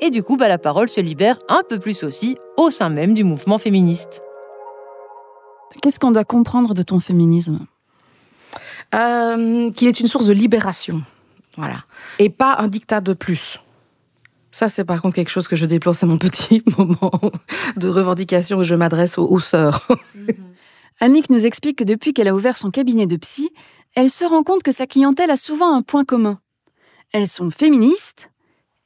Et 0.00 0.10
du 0.10 0.22
coup, 0.22 0.36
bah, 0.36 0.48
la 0.48 0.58
parole 0.58 0.88
se 0.88 1.00
libère 1.00 1.38
un 1.48 1.62
peu 1.68 1.78
plus 1.78 2.04
aussi 2.04 2.36
au 2.56 2.70
sein 2.70 2.90
même 2.90 3.14
du 3.14 3.24
mouvement 3.24 3.58
féministe. 3.58 4.22
Qu'est-ce 5.82 5.98
qu'on 5.98 6.12
doit 6.12 6.24
comprendre 6.24 6.74
de 6.74 6.82
ton 6.82 7.00
féminisme? 7.00 7.66
Euh, 8.96 9.70
qu'il 9.72 9.88
est 9.88 10.00
une 10.00 10.06
source 10.06 10.26
de 10.26 10.32
libération. 10.32 11.02
Voilà. 11.56 11.84
Et 12.18 12.30
pas 12.30 12.56
un 12.58 12.68
dictat 12.68 13.00
de 13.00 13.12
plus. 13.12 13.60
Ça, 14.50 14.68
c'est 14.68 14.84
par 14.84 15.02
contre 15.02 15.16
quelque 15.16 15.30
chose 15.30 15.48
que 15.48 15.56
je 15.56 15.66
déplore, 15.66 15.94
c'est 15.94 16.06
mon 16.06 16.16
petit 16.16 16.62
moment 16.78 17.20
de 17.76 17.88
revendication 17.88 18.58
où 18.58 18.62
je 18.62 18.74
m'adresse 18.74 19.18
aux, 19.18 19.26
aux 19.28 19.40
sœurs. 19.40 19.86
Annick 21.00 21.28
nous 21.28 21.44
explique 21.44 21.78
que 21.78 21.84
depuis 21.84 22.14
qu'elle 22.14 22.28
a 22.28 22.34
ouvert 22.34 22.56
son 22.56 22.70
cabinet 22.70 23.06
de 23.06 23.16
psy, 23.16 23.50
elle 23.94 24.08
se 24.08 24.24
rend 24.24 24.42
compte 24.42 24.62
que 24.62 24.72
sa 24.72 24.86
clientèle 24.86 25.30
a 25.30 25.36
souvent 25.36 25.74
un 25.74 25.82
point 25.82 26.04
commun. 26.04 26.38
Elles 27.12 27.28
sont 27.28 27.50
féministes 27.50 28.30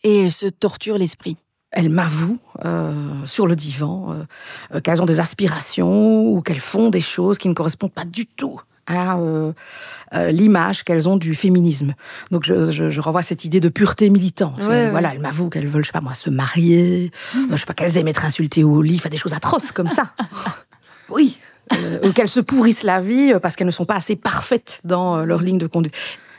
et 0.02 0.22
elles 0.22 0.32
se 0.32 0.46
torturent 0.46 0.98
l'esprit. 0.98 1.36
Elles 1.70 1.88
m'avouent 1.88 2.38
euh, 2.64 3.14
sur 3.26 3.46
le 3.46 3.54
divan 3.54 4.16
euh, 4.74 4.80
qu'elles 4.80 5.00
ont 5.00 5.06
des 5.06 5.20
aspirations 5.20 6.26
ou 6.26 6.42
qu'elles 6.42 6.58
font 6.58 6.90
des 6.90 7.00
choses 7.00 7.38
qui 7.38 7.48
ne 7.48 7.54
correspondent 7.54 7.92
pas 7.92 8.04
du 8.04 8.26
tout 8.26 8.60
à 8.86 9.18
euh, 9.18 9.52
euh, 10.14 10.30
l'image 10.30 10.82
qu'elles 10.84 11.08
ont 11.08 11.16
du 11.16 11.34
féminisme. 11.34 11.94
Donc 12.30 12.44
je, 12.44 12.70
je, 12.70 12.90
je 12.90 13.00
renvoie 13.00 13.20
à 13.20 13.22
cette 13.22 13.44
idée 13.44 13.60
de 13.60 13.68
pureté 13.68 14.10
militante. 14.10 14.58
Ouais, 14.58 14.64
Euh, 14.64 14.84
ouais. 14.86 14.90
Voilà, 14.90 15.14
elles 15.14 15.20
m'avouent 15.20 15.48
qu'elles 15.48 15.68
veulent, 15.68 15.82
je 15.84 15.88
sais 15.88 15.92
pas 15.92 16.00
moi, 16.00 16.14
se 16.14 16.30
marier, 16.30 17.10
euh, 17.36 17.40
je 17.52 17.56
sais 17.56 17.66
pas 17.66 17.74
qu'elles 17.74 17.96
aiment 17.98 18.08
être 18.08 18.24
insultées 18.24 18.64
au 18.64 18.82
lit, 18.82 18.98
faire 18.98 19.10
des 19.10 19.16
choses 19.18 19.34
atroces 19.34 19.72
comme 19.72 19.88
ça. 19.88 20.12
oui. 21.08 21.38
Ou 22.02 22.10
qu'elles 22.12 22.28
se 22.28 22.40
pourrissent 22.40 22.82
la 22.82 23.00
vie 23.00 23.32
parce 23.40 23.54
qu'elles 23.54 23.66
ne 23.68 23.72
sont 23.72 23.84
pas 23.84 23.94
assez 23.94 24.16
parfaites 24.16 24.80
dans 24.82 25.24
leur 25.24 25.40
ligne 25.40 25.58
de 25.58 25.68
conduite. 25.68 25.94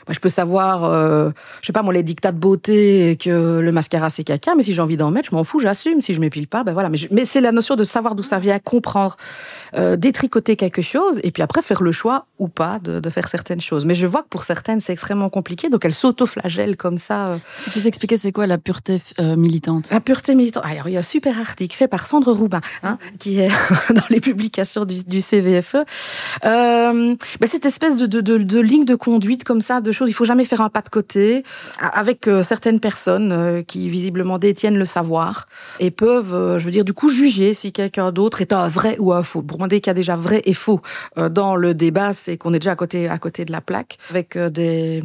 Moi, 0.08 0.14
je 0.14 0.20
peux 0.20 0.28
savoir, 0.28 0.84
euh, 0.84 1.30
je 1.60 1.66
sais 1.66 1.72
pas, 1.72 1.82
moi, 1.82 1.92
les 1.94 2.02
dictats 2.02 2.32
de 2.32 2.38
beauté 2.38 3.16
que 3.22 3.58
le 3.60 3.72
mascara 3.72 4.10
c'est 4.10 4.24
caca, 4.24 4.54
mais 4.56 4.62
si 4.62 4.74
j'ai 4.74 4.82
envie 4.82 4.96
d'en 4.96 5.10
mettre, 5.10 5.30
je 5.30 5.34
m'en 5.34 5.44
fous, 5.44 5.60
j'assume. 5.60 6.02
Si 6.02 6.12
je 6.14 6.20
m'épile 6.20 6.48
pas, 6.48 6.64
ben 6.64 6.72
voilà. 6.72 6.90
Mais, 7.10 7.24
c'est 7.26 7.40
la 7.40 7.52
notion 7.52 7.76
de 7.76 7.84
savoir 7.84 8.14
d'où 8.14 8.22
ça 8.22 8.38
vient, 8.38 8.58
comprendre, 8.58 9.16
euh, 9.76 9.96
détricoter 9.96 10.56
quelque 10.56 10.82
chose 10.82 11.20
et 11.22 11.30
puis 11.30 11.42
après 11.42 11.62
faire 11.62 11.82
le 11.82 11.92
choix 11.92 12.26
ou 12.38 12.48
pas 12.48 12.78
de, 12.82 13.00
de 13.00 13.10
faire 13.10 13.28
certaines 13.28 13.60
choses. 13.60 13.84
Mais 13.84 13.94
je 13.94 14.06
vois 14.06 14.22
que 14.22 14.28
pour 14.28 14.44
certaines, 14.44 14.80
c'est 14.80 14.92
extrêmement 14.92 15.30
compliqué, 15.30 15.68
donc 15.70 15.84
elles 15.84 15.94
s'autoflagellent 15.94 16.76
comme 16.76 16.98
ça. 16.98 17.28
euh. 17.28 17.36
Est-ce 17.36 17.62
que 17.64 17.70
tu 17.70 17.80
sais 17.80 17.88
expliquer 17.88 18.16
c'est 18.18 18.32
quoi 18.32 18.46
la 18.46 18.58
pureté 18.58 18.98
euh, 19.20 19.36
militante? 19.36 19.90
La 19.90 20.00
pureté 20.00 20.34
militante. 20.34 20.64
Alors, 20.66 20.88
il 20.88 20.92
y 20.94 20.96
a 20.96 21.00
un 21.00 21.04
super 21.04 21.38
article 21.38 21.76
fait 21.76 21.88
par 21.88 22.06
Sandre 22.06 22.32
Roubin, 22.32 22.60
hein, 22.82 22.98
qui 23.18 23.38
est 23.38 23.48
dans 23.94 24.02
les 24.10 24.20
publications 24.20 24.84
du, 24.84 25.04
du 25.04 25.20
CVFE. 25.20 25.76
Ben, 26.42 27.16
cette 27.46 27.66
espèce 27.66 27.96
de, 27.96 28.06
de, 28.06 28.20
de, 28.20 28.38
de 28.38 28.60
ligne 28.60 28.84
de 28.84 28.94
conduite 28.94 29.44
comme 29.44 29.60
ça, 29.60 29.80
de 29.80 29.92
choses. 29.92 30.01
Il 30.06 30.12
faut 30.12 30.24
jamais 30.24 30.44
faire 30.44 30.60
un 30.60 30.68
pas 30.68 30.82
de 30.82 30.88
côté 30.88 31.44
avec 31.80 32.28
euh, 32.28 32.42
certaines 32.42 32.80
personnes 32.80 33.32
euh, 33.32 33.62
qui 33.62 33.88
visiblement 33.88 34.38
détiennent 34.38 34.78
le 34.78 34.84
savoir 34.84 35.46
et 35.80 35.90
peuvent, 35.90 36.34
euh, 36.34 36.58
je 36.58 36.64
veux 36.64 36.70
dire, 36.70 36.84
du 36.84 36.92
coup, 36.92 37.08
juger 37.08 37.54
si 37.54 37.72
quelqu'un 37.72 38.12
d'autre 38.12 38.40
est 38.40 38.52
un 38.52 38.68
vrai 38.68 38.96
ou 38.98 39.12
un 39.12 39.22
faux. 39.22 39.42
Pour 39.42 39.58
moi, 39.58 39.68
dès 39.68 39.80
qu'il 39.80 39.90
y 39.90 39.92
a 39.92 39.94
déjà 39.94 40.16
vrai 40.16 40.42
et 40.44 40.54
faux 40.54 40.80
dans 41.16 41.56
le 41.56 41.74
débat, 41.74 42.12
c'est 42.12 42.36
qu'on 42.36 42.52
est 42.52 42.58
déjà 42.58 42.72
à 42.72 42.76
côté, 42.76 43.08
à 43.08 43.18
côté 43.18 43.44
de 43.44 43.52
la 43.52 43.60
plaque 43.60 43.98
avec 44.10 44.38
des 44.38 45.02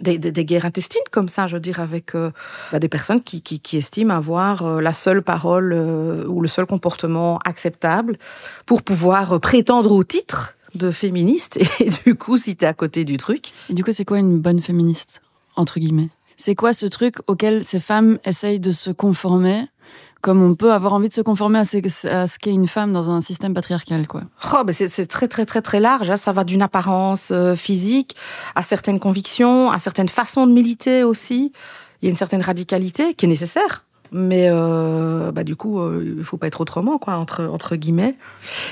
guerres 0.00 0.64
intestines 0.64 1.02
comme 1.10 1.28
ça, 1.28 1.46
je 1.46 1.54
veux 1.54 1.60
dire, 1.60 1.80
avec 1.80 2.12
bah, 2.14 2.78
des 2.78 2.88
personnes 2.88 3.22
qui, 3.22 3.62
estiment 3.76 4.14
avoir 4.14 4.80
la 4.80 4.94
seule 4.94 5.22
parole 5.22 5.72
ou 5.72 6.40
le 6.40 6.48
seul 6.48 6.66
comportement 6.66 7.38
acceptable 7.44 8.18
pour 8.66 8.82
pouvoir 8.82 9.40
prétendre 9.40 9.92
au 9.92 10.04
titre 10.04 10.54
de 10.74 10.90
féministe. 10.90 11.58
Et 11.80 11.90
du 11.90 12.14
coup, 12.14 12.36
si 12.36 12.56
t'es 12.56 12.66
à 12.66 12.74
côté 12.74 13.04
du 13.04 13.16
truc, 13.16 13.52
Et 13.70 13.74
du 13.74 13.84
coup, 13.84 13.92
c'est 13.92 14.04
quoi 14.04 14.18
une 14.18 14.38
bonne 14.38 14.60
féministe 14.60 15.22
Entre 15.56 15.78
guillemets? 15.80 16.08
C'est 16.36 16.54
quoi 16.54 16.72
ce 16.72 16.86
truc 16.86 17.16
auquel 17.26 17.64
ces 17.64 17.80
femmes 17.80 18.18
essayent 18.24 18.60
de 18.60 18.72
se 18.72 18.90
conformer 18.90 19.66
comme 20.22 20.40
on 20.40 20.54
peut 20.54 20.72
avoir 20.72 20.92
envie 20.92 21.08
de 21.08 21.12
se 21.12 21.20
conformer 21.20 21.58
à 21.58 21.64
ce, 21.64 22.38
qu'est 22.38 22.52
une 22.52 22.68
femme 22.68 22.92
dans 22.92 23.10
un 23.10 23.20
système 23.20 23.54
patriarcal, 23.54 24.06
quoi? 24.06 24.22
oh, 24.54 24.62
bah, 24.64 24.72
c'est 24.72 24.86
c'est 24.86 25.06
très 25.06 25.26
très 25.26 25.44
très 25.44 25.60
très 25.60 25.80
large. 25.80 26.08
hein. 26.10 26.16
Ça 26.16 26.32
va 26.32 26.44
d'une 26.44 26.62
apparence 26.62 27.32
euh, 27.32 27.56
physique 27.56 28.14
à 28.54 28.62
certaines 28.62 29.00
convictions, 29.00 29.70
à 29.70 29.80
certaines 29.80 30.08
façons 30.08 30.46
de 30.46 30.52
militer 30.52 31.02
aussi. 31.02 31.52
Il 32.00 32.06
y 32.06 32.08
a 32.08 32.10
une 32.10 32.16
certaine 32.16 32.40
radicalité 32.40 33.14
qui 33.14 33.26
est 33.26 33.28
nécessaire. 33.28 33.84
Mais 34.14 34.48
euh, 34.50 35.32
bah, 35.32 35.42
du 35.44 35.56
coup, 35.56 35.80
euh, 35.80 36.14
il 36.18 36.24
faut 36.24 36.36
pas 36.36 36.46
être 36.46 36.60
autrement, 36.60 36.98
quoi, 36.98 37.14
entre, 37.14 37.44
entre 37.44 37.76
guillemets. 37.76 38.14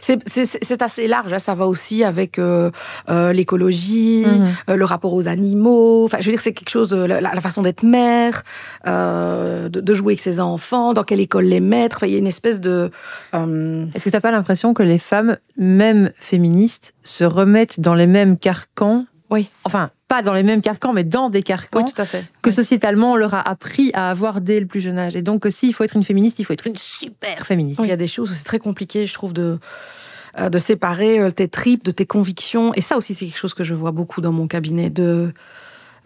C'est- 0.02 0.82
assez 0.82 1.08
large. 1.08 1.32
hein. 1.32 1.38
Ça 1.38 1.54
va 1.54 1.66
aussi 1.66 2.04
avec 2.04 2.38
euh, 2.38 2.70
euh, 3.08 3.32
l'écologie, 3.32 4.24
Mhm. 4.26 4.76
le 4.76 4.84
rapport 4.84 5.14
aux 5.14 5.28
animaux. 5.28 6.04
Enfin, 6.04 6.18
je 6.20 6.26
veux 6.26 6.32
dire, 6.32 6.40
c'est 6.40 6.52
quelque 6.52 6.70
chose, 6.70 6.92
la, 6.92 7.20
la 7.20 7.40
façon 7.40 7.62
d'être 7.62 7.82
mère, 7.82 8.42
de, 8.86 9.68
de 9.68 9.94
jouer 9.94 10.12
avec 10.12 10.20
ses 10.20 10.40
enfants, 10.40 10.92
dans 10.94 11.04
quelle 11.04 11.20
école 11.20 11.44
les 11.44 11.60
mettre. 11.60 11.96
Enfin, 11.96 12.06
il 12.06 12.12
y 12.12 12.16
a 12.16 12.18
une 12.18 12.26
espèce 12.26 12.60
de. 12.60 12.90
Est-ce 13.32 14.04
que 14.04 14.10
tu 14.10 14.16
n'as 14.16 14.20
pas 14.20 14.30
l'impression 14.30 14.74
que 14.74 14.82
les 14.82 14.98
femmes, 14.98 15.36
même 15.56 16.10
féministes, 16.18 16.94
se 17.02 17.24
remettent 17.24 17.80
dans 17.80 17.94
les 17.94 18.06
mêmes 18.06 18.36
carcans? 18.38 19.04
Oui. 19.30 19.48
Enfin, 19.64 19.90
pas 20.10 20.22
dans 20.22 20.34
les 20.34 20.42
mêmes 20.42 20.60
carcans, 20.60 20.92
mais 20.92 21.04
dans 21.04 21.30
des 21.30 21.42
carcans 21.42 21.84
oui, 21.86 21.92
tout 21.94 22.02
à 22.02 22.04
fait. 22.04 22.24
que 22.42 22.50
sociétalement 22.50 23.12
on 23.12 23.16
leur 23.16 23.32
a 23.34 23.48
appris 23.48 23.92
à 23.94 24.10
avoir 24.10 24.40
dès 24.40 24.58
le 24.58 24.66
plus 24.66 24.80
jeune 24.80 24.98
âge. 24.98 25.14
Et 25.14 25.22
donc, 25.22 25.42
que 25.42 25.50
s'il 25.50 25.72
faut 25.72 25.84
être 25.84 25.96
une 25.96 26.02
féministe, 26.04 26.38
il 26.40 26.44
faut 26.44 26.52
être 26.52 26.66
une 26.66 26.76
super 26.76 27.46
féministe. 27.46 27.80
Il 27.84 27.88
y 27.88 27.92
a 27.92 27.96
des 27.96 28.08
choses 28.08 28.28
où 28.30 28.34
c'est 28.34 28.44
très 28.52 28.58
compliqué, 28.58 29.06
je 29.06 29.14
trouve, 29.14 29.32
de, 29.32 29.58
euh, 30.38 30.48
de 30.50 30.58
séparer 30.58 31.20
euh, 31.20 31.30
tes 31.30 31.48
tripes 31.48 31.84
de 31.84 31.92
tes 31.92 32.06
convictions. 32.06 32.74
Et 32.74 32.80
ça 32.80 32.96
aussi, 32.96 33.14
c'est 33.14 33.26
quelque 33.26 33.38
chose 33.38 33.54
que 33.54 33.64
je 33.64 33.72
vois 33.74 33.92
beaucoup 33.92 34.20
dans 34.20 34.32
mon 34.32 34.48
cabinet. 34.48 34.90
De, 34.90 35.32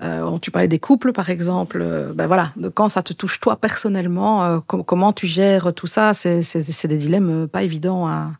euh, 0.03 0.39
tu 0.39 0.51
parlais 0.51 0.69
des 0.69 0.79
couples, 0.89 1.13
par 1.13 1.31
exemple. 1.31 1.79
euh, 1.81 2.13
ben 2.13 2.27
voilà, 2.27 2.53
de 2.57 2.69
quand 2.69 2.91
ça 2.91 3.03
te 3.03 3.13
touche 3.15 3.41
toi 3.41 3.57
personnellement, 3.57 4.45
euh, 4.45 4.59
com- 4.67 4.85
comment 4.85 5.13
tu 5.15 5.27
gères 5.27 5.73
tout 5.73 5.87
ça, 5.87 6.13
c'est 6.15 6.87
des 6.95 6.97
dilemmes 6.99 7.45
euh, 7.45 7.47
pas 7.47 7.63
évidents 7.63 8.07
à, 8.07 8.33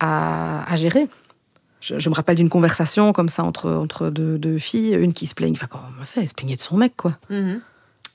à, 0.00 0.64
à 0.72 0.76
gérer. 0.76 1.06
Je, 1.80 1.98
je 1.98 2.08
me 2.10 2.14
rappelle 2.14 2.36
d'une 2.36 2.48
conversation 2.50 3.12
comme 3.12 3.28
ça 3.28 3.42
entre, 3.44 3.70
entre 3.70 4.10
deux, 4.10 4.38
deux 4.38 4.58
filles, 4.58 4.94
une 4.94 5.12
qui 5.14 5.26
se 5.26 5.34
plaigne, 5.34 5.54
enfin, 5.56 5.66
comment 5.68 5.84
on 6.00 6.04
fait, 6.04 6.20
elle 6.20 6.28
se 6.28 6.34
plaignait 6.34 6.56
de 6.56 6.60
son 6.60 6.76
mec, 6.76 6.92
quoi. 6.96 7.16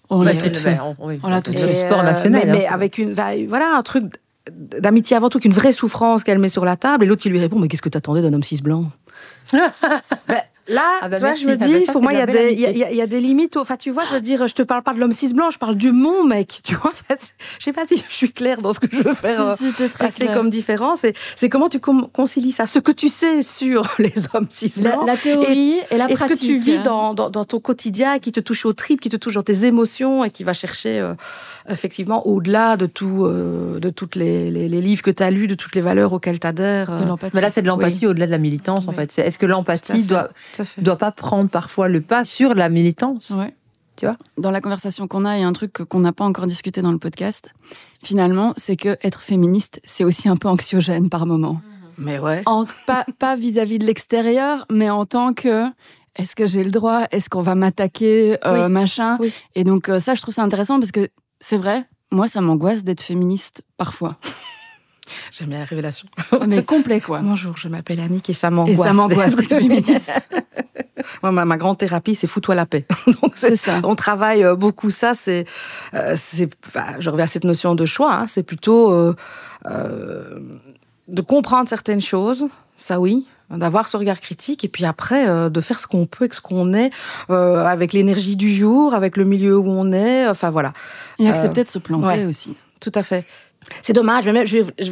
On 0.10 0.19
Bah, 0.19 0.25
l'a 0.25 0.36
c'est 0.36 0.43
toutes 0.51 0.54
le- 0.56 0.60
fait. 0.60 0.75
bah, 0.75 0.84
on- 0.99 1.17
On 1.23 1.28
l'a 1.30 1.38
c'est 1.38 1.43
toutes 1.43 1.60
le 1.62 1.67
fait. 1.67 1.86
sport 1.88 2.01
euh, 2.01 2.04
national. 2.04 2.43
Mais, 2.45 2.67
hein, 2.67 2.71
avec 2.71 2.97
une, 2.99 3.13
voilà, 3.13 3.75
un 3.75 3.82
truc 3.82 4.06
d'amitié 4.51 5.17
avant 5.17 5.30
tout 5.30 5.39
qu'une 5.39 5.51
vraie 5.54 5.71
souffrance 5.71 6.23
qu'elle 6.23 6.38
met 6.38 6.47
sur 6.49 6.63
la 6.63 6.75
table, 6.75 7.04
et 7.06 7.08
l'autre 7.08 7.23
qui 7.23 7.30
lui 7.30 7.39
répond 7.39 7.58
Mais 7.58 7.67
qu'est-ce 7.67 7.82
que 7.82 7.89
t'attendais 7.89 8.21
d'un 8.21 8.32
homme 8.34 8.43
cis 8.43 8.62
blanc? 8.62 8.91
Ben, 9.51 10.41
Là, 10.67 10.82
Ah 11.01 11.10
bah 11.10 11.17
tu 11.17 11.19
vois, 11.21 11.30
merci. 11.30 11.43
je 11.43 11.47
me 11.47 11.54
Ah 11.54 11.58
bah 11.58 11.65
dis, 11.67 11.84
ça, 11.84 11.91
pour 11.91 12.01
moi, 12.01 12.12
il 12.13 12.17
y, 12.17 12.21
a 12.21 12.25
de 12.25 12.32
la 12.32 12.38
belle 12.38 12.47
des- 12.49 12.54
il 12.54 12.60
y 12.60 12.65
a- 12.65 12.71
y 12.71 12.84
a- 12.84 12.91
il 12.91 12.97
y 12.97 13.01
a 13.01 13.08
des 13.08 13.19
limites. 13.19 13.56
Enfin, 13.58 13.78
tu 13.78 13.91
vois, 13.91 14.04
je 14.10 14.13
veux 14.15 14.21
dire, 14.21 14.47
je 14.47 14.54
te 14.54 14.63
parle 14.63 14.82
pas 14.84 14.93
de 14.93 14.99
l'homme 14.99 15.12
cis 15.12 15.34
blanc, 15.34 15.51
je 15.51 15.60
parle 15.60 15.75
du 15.75 15.91
mon 15.91 16.23
mec. 16.23 16.62
Tu 16.63 16.73
vois, 16.75 16.91
Enfin, 16.91 17.15
je 17.60 17.63
sais 17.63 17.73
pas 17.73 17.86
si 17.88 17.97
je 17.97 18.13
suis 18.13 18.32
claire 18.32 18.62
dans 18.62 18.73
ce 18.73 18.80
que 18.80 18.88
je 18.91 18.97
veux 19.04 19.13
faire. 19.13 19.39
euh, 19.41 19.56
Si, 19.58 19.67
si, 19.67 19.73
t'es 19.73 19.89
très 19.89 20.06
passer 20.06 20.25
comme 20.28 20.49
différence. 20.49 21.01
C'est 21.36 21.49
comment 21.49 21.69
tu 21.69 21.80
concilies 21.80 22.51
ça, 22.51 22.65
ce 22.65 22.80
que 22.80 22.91
tu 22.91 23.10
sais 23.10 23.41
sur 23.43 23.84
les 23.99 24.13
hommes 24.34 24.47
cis 24.49 24.73
La, 24.82 24.91
blancs, 24.95 25.08
la 25.08 25.17
théorie 25.17 25.75
et, 25.91 25.97
la 25.97 26.10
et 26.10 26.15
ce 26.15 26.23
pratique. 26.25 26.39
que 26.39 26.45
tu 26.45 26.58
vis 26.58 26.78
hein. 26.78 26.82
dans, 26.84 27.13
dans, 27.13 27.30
dans 27.30 27.45
ton 27.45 27.60
quotidien, 27.60 28.17
qui 28.19 28.32
te 28.32 28.39
touche 28.39 28.65
aux 28.65 28.73
tripes, 28.73 29.01
qui 29.01 29.10
te 29.10 29.17
touche 29.17 29.36
dans 29.36 29.43
tes 29.43 29.65
émotions 29.65 30.23
et 30.23 30.32
qui 30.32 30.43
va 30.43 30.54
chercher 30.54 30.99
euh, 30.99 31.13
effectivement 31.69 32.25
au-delà 32.28 32.78
de 32.78 32.86
tout, 32.86 33.25
euh, 33.25 33.80
de 33.80 33.89
toutes 33.89 34.15
les, 34.15 34.49
les, 34.51 34.67
les 34.69 34.82
livres 34.82 35.01
que 35.04 35.12
tu 35.12 35.23
as 35.23 35.30
lus, 35.32 35.47
de 35.47 35.56
toutes 35.56 35.75
les 35.75 35.82
valeurs 35.82 36.13
auxquelles 36.13 36.39
tu 36.39 36.47
adhères. 36.47 36.95
De 36.99 37.06
l'empathie. 37.06 37.36
Mais 37.36 37.41
là, 37.41 37.49
c'est 37.51 37.62
de 37.62 37.67
l'empathie 37.67 38.08
au-delà 38.08 38.25
de 38.25 38.32
la 38.32 38.38
militance, 38.38 38.88
en 38.88 38.91
fait. 38.93 39.17
Est-ce 39.19 39.38
que 39.38 39.45
l'empathie 39.45 40.04
doit, 40.04 40.30
Fait. 40.63 40.82
doit 40.82 40.98
pas 40.98 41.12
prendre 41.12 41.50
parfois 41.50 41.88
le 41.89 42.02
pas 42.02 42.24
sur 42.26 42.54
la 42.56 42.70
militance 42.70 43.32
Ouais. 43.32 43.54
Tu 43.98 44.06
vois? 44.06 44.18
Dans 44.38 44.52
la 44.52 44.60
conversation 44.60 45.08
qu'on 45.08 45.24
a, 45.24 45.38
il 45.38 45.41
y 45.41 45.44
a 45.44 45.48
un 45.48 45.54
truc 45.54 45.72
qu'on 45.74 46.00
n'a 46.02 46.12
pas 46.12 46.26
encore 46.26 46.48
discuté 46.48 46.82
dans 46.82 46.91
le 46.91 46.98
podcast. 46.98 47.50
Finalement, 48.04 48.54
c'est 48.58 48.76
que 48.76 48.98
être 49.04 49.22
féministe, 49.22 49.80
c'est 49.86 50.04
aussi 50.04 50.28
un 50.28 50.36
peu 50.36 50.48
anxiogène 50.50 51.10
par 51.10 51.26
moment. 51.26 51.62
Mais 51.98 52.20
ouais. 52.20 52.44
En- 52.46 52.65
pas 52.86 53.06
pas 53.20 53.36
vis-à-vis 53.38 53.80
de 53.80 53.86
l'extérieur, 53.86 54.65
mais 54.70 54.89
en 54.89 55.06
tant 55.06 55.34
que 55.34 55.65
est-ce 56.18 56.36
que 56.36 56.46
j'ai 56.46 56.63
le 56.65 56.72
droit? 56.72 57.04
Est-ce 57.12 57.30
qu'on 57.30 57.41
va 57.41 57.56
m'attaquer 57.56 58.38
euh, 58.46 58.65
Oui. 58.65 58.72
Machin? 58.72 59.18
Oui. 59.22 59.34
Et 59.56 59.63
donc 59.63 59.88
euh, 59.88 60.00
ça, 60.02 60.13
je 60.13 60.22
trouve 60.22 60.34
ça 60.34 60.44
intéressant 60.44 60.78
parce 60.80 60.91
que 60.91 61.08
c'est 61.39 61.58
vrai. 61.58 61.86
Moi, 62.12 62.28
ça 62.28 62.41
m'angoisse 62.41 62.84
d'être 62.84 63.02
féministe 63.02 63.63
parfois. 63.78 64.18
J'aime 65.38 65.50
bien 65.50 65.60
la 65.60 65.65
révélation. 65.65 66.08
Mais 66.48 66.63
complet, 66.63 67.02
quoi. 67.02 67.19
Bonjour, 67.24 67.58
je 67.58 67.67
m'appelle 67.67 68.00
Annick 68.00 68.30
et 68.30 68.34
ça 68.34 68.48
Et 68.48 68.52
m'angoisse. 68.52 68.88
ça 68.88 68.93
m'angoisse. 68.93 69.36
Moi, 71.24 71.32
ma, 71.34 71.43
ma 71.43 71.58
grande 71.58 71.78
thérapie, 71.78 72.15
c'est 72.15 72.28
fous-toi 72.28 72.56
la 72.56 72.65
paix. 72.65 72.86
Donc, 73.21 73.34
C'est 73.36 73.58
ça. 73.58 73.82
On 73.84 73.95
travaille 73.95 74.45
euh, 74.45 74.56
beaucoup 74.56 74.89
ça. 74.89 75.13
C'est, 75.13 75.45
euh, 75.93 76.15
c'est, 76.15 76.50
enfin, 76.65 76.86
je 77.00 77.10
reviens 77.10 77.26
à 77.26 77.28
cette 77.28 77.43
notion 77.43 77.76
de 77.76 77.86
choix. 77.86 78.13
hein, 78.13 78.28
c'est 78.28 78.43
plutôt 78.43 78.93
euh, 78.93 79.13
euh, 79.65 80.39
de 81.10 81.21
comprendre 81.21 81.67
certaines 81.67 82.02
choses, 82.02 82.45
ça 82.78 83.02
oui, 83.02 83.28
d'avoir 83.50 83.89
ce 83.89 83.98
regard 83.98 84.21
critique, 84.21 84.63
et 84.63 84.69
puis 84.69 84.86
après 84.86 85.28
euh, 85.28 85.50
de 85.50 85.60
faire 85.62 85.80
ce 85.82 85.88
qu'on 85.88 86.06
peut 86.06 86.24
avec 86.24 86.34
ce 86.34 86.41
qu'on 86.41 86.74
est, 86.74 86.91
euh, 87.30 87.63
avec 87.65 87.91
l'énergie 87.91 88.38
du 88.38 88.54
jour, 88.54 88.93
avec 88.93 89.17
le 89.17 89.26
milieu 89.26 89.58
où 89.58 89.67
on 89.69 89.91
est. 89.91 90.28
Enfin 90.30 90.50
voilà, 90.50 90.71
Et 91.19 91.28
accepter 91.30 91.63
de 91.65 91.69
se 91.69 91.78
planter 91.78 92.06
ouais. 92.21 92.26
aussi. 92.26 92.58
tout 92.80 92.91
à 92.95 93.04
fait. 93.04 93.26
C'est 93.82 93.93
dommage, 93.93 94.25
mais 94.25 94.43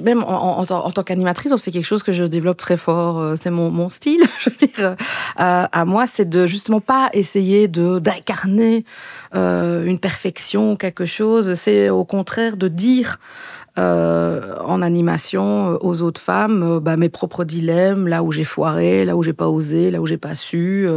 même, 0.03 0.23
en, 0.23 0.65
tant- 0.65 1.03
qu'animatrice, 1.03 1.53
c'est 1.57 1.71
quelque 1.71 1.86
chose 1.86 2.03
que 2.03 2.12
je 2.12 2.23
développe 2.23 2.57
très 2.57 2.77
fort. 2.77 3.19
euh, 3.19 3.36
C'est 3.36 3.51
mon, 3.51 3.89
style, 3.89 4.23
je 4.39 4.49
veux 4.49 4.55
dire. 4.55 4.95
euh, 5.39 5.65
à 5.71 5.86
moi, 5.86 6.07
c'est 6.07 6.27
de 6.27 6.47
justement 6.47 6.79
pas 6.79 7.09
essayer 7.13 7.67
d'incarner 7.67 8.86
euh, 9.36 9.86
une 9.86 9.99
perfection, 9.99 10.75
quelque 10.75 11.05
chose. 11.05 11.53
C'est 11.55 11.89
au 11.89 12.03
contraire 12.05 12.57
de 12.57 12.67
dire 12.67 13.19
en 13.75 14.81
animation 14.83 15.79
aux 15.83 16.03
autres 16.03 16.21
femmes 16.21 16.77
bah, 16.79 16.95
mes 16.95 17.09
propres 17.09 17.43
dilemmes, 17.43 18.07
là 18.07 18.21
où 18.21 18.31
j'ai 18.31 18.43
foiré, 18.43 19.03
là 19.03 19.15
où 19.17 19.23
j'ai 19.23 19.33
pas 19.33 19.49
osé, 19.49 19.89
là 19.89 19.99
où 19.99 20.05
j'ai 20.05 20.17
pas 20.17 20.36
su. 20.36 20.88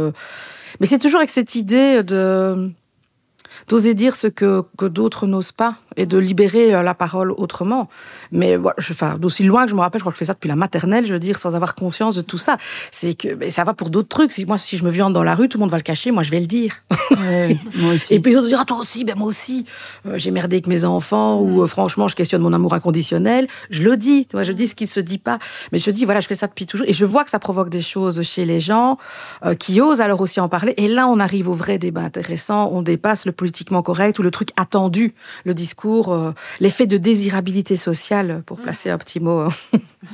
Mais 0.79 0.85
c'est 0.85 0.99
toujours 0.99 1.17
avec 1.17 1.31
cette 1.31 1.55
idée 1.55 2.03
d'oser 2.03 3.93
dire 3.95 4.15
ce 4.15 4.27
que 4.27 4.63
d'autres 4.81 5.25
n'osent 5.25 5.51
pas 5.51 5.77
et 5.97 6.05
de 6.05 6.17
libérer 6.17 6.73
euh, 6.73 6.83
la 6.83 6.93
parole 6.93 7.31
autrement. 7.31 7.89
Mais 8.31 8.55
voilà, 8.55 8.75
je, 8.77 8.93
enfin, 8.93 9.17
d'aussi 9.17 9.43
loin 9.43 9.65
que 9.65 9.71
je 9.71 9.75
me 9.75 9.81
rappelle, 9.81 9.99
je 9.99 10.03
crois 10.03 10.11
que 10.11 10.17
je 10.17 10.19
fais 10.19 10.25
ça 10.25 10.33
depuis 10.33 10.47
la 10.47 10.55
maternelle, 10.55 11.05
je 11.05 11.13
veux 11.13 11.19
dire, 11.19 11.37
sans 11.37 11.55
avoir 11.55 11.75
conscience 11.75 12.15
de 12.15 12.21
tout 12.21 12.37
ça. 12.37 12.57
C'est 12.91 13.13
que 13.13 13.35
mais 13.35 13.49
ça 13.49 13.63
va 13.63 13.73
pour 13.73 13.89
d'autres 13.89 14.07
trucs. 14.07 14.31
Si, 14.31 14.45
moi, 14.45 14.57
si 14.57 14.77
je 14.77 14.83
me 14.83 14.89
viande 14.89 15.13
dans 15.13 15.23
la 15.23 15.35
rue, 15.35 15.49
tout 15.49 15.57
le 15.57 15.61
monde 15.61 15.71
va 15.71 15.77
le 15.77 15.83
cacher, 15.83 16.11
moi, 16.11 16.23
je 16.23 16.31
vais 16.31 16.39
le 16.39 16.45
dire. 16.45 16.83
Ouais, 17.11 17.57
moi 17.75 17.93
aussi. 17.93 18.13
Et 18.13 18.19
puis 18.19 18.31
les 18.31 18.37
autres 18.37 18.47
disent, 18.47 18.57
ah, 18.59 18.65
toi 18.65 18.77
aussi, 18.77 19.03
ben 19.03 19.15
moi 19.15 19.27
aussi. 19.27 19.65
Euh, 20.05 20.17
j'ai 20.17 20.31
merdé 20.31 20.57
avec 20.57 20.67
mes 20.67 20.85
enfants, 20.85 21.39
ou 21.41 21.63
euh, 21.63 21.67
franchement, 21.67 22.07
je 22.07 22.15
questionne 22.15 22.41
mon 22.41 22.53
amour 22.53 22.73
inconditionnel. 22.73 23.47
Je 23.69 23.83
le 23.83 23.97
dis, 23.97 24.27
tu 24.27 24.37
je 24.43 24.51
dis 24.51 24.67
ce 24.67 24.75
qui 24.75 24.85
ne 24.85 24.89
se 24.89 24.99
dit 24.99 25.17
pas. 25.17 25.39
Mais 25.71 25.79
je 25.79 25.91
dis, 25.91 26.05
voilà, 26.05 26.19
je 26.19 26.27
fais 26.27 26.35
ça 26.35 26.47
depuis 26.47 26.65
toujours. 26.65 26.87
Et 26.87 26.93
je 26.93 27.05
vois 27.05 27.23
que 27.23 27.29
ça 27.29 27.39
provoque 27.39 27.69
des 27.69 27.81
choses 27.81 28.21
chez 28.21 28.45
les 28.45 28.59
gens 28.59 28.97
euh, 29.45 29.55
qui 29.55 29.81
osent 29.81 30.01
alors 30.01 30.21
aussi 30.21 30.39
en 30.39 30.49
parler. 30.49 30.73
Et 30.77 30.87
là, 30.87 31.07
on 31.07 31.19
arrive 31.19 31.49
au 31.49 31.53
vrai 31.53 31.77
débat 31.77 32.01
intéressant. 32.01 32.69
On 32.71 32.81
dépasse 32.81 33.25
le 33.25 33.31
politiquement 33.31 33.81
correct 33.81 34.19
ou 34.19 34.23
le 34.23 34.31
truc 34.31 34.49
attendu, 34.57 35.13
le 35.45 35.53
discours, 35.53 35.86
euh, 35.95 36.33
l'effet 36.59 36.85
de 36.87 36.97
désirabilité 36.97 37.75
sociale, 37.75 38.43
pour 38.45 38.57
placer 38.57 38.89
un 38.89 38.97
petit 38.97 39.19
mot. 39.19 39.39
euh. 39.41 39.49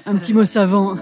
Un 0.06 0.16
petit 0.16 0.34
mot 0.34 0.46
savant. 0.46 0.98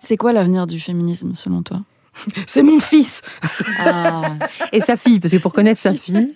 C'est 0.00 0.16
quoi 0.16 0.32
l'avenir 0.32 0.66
du 0.66 0.78
féminisme 0.78 1.34
selon 1.34 1.62
toi? 1.62 1.80
C'est 2.46 2.62
mon 2.62 2.78
fils. 2.80 3.22
ah, 3.80 4.22
Et 4.72 4.80
sa 4.80 4.96
fille, 4.96 5.20
parce 5.20 5.32
que 5.32 5.38
pour 5.38 5.52
connaître 5.52 5.80
sa 5.80 5.92
fille, 5.94 6.32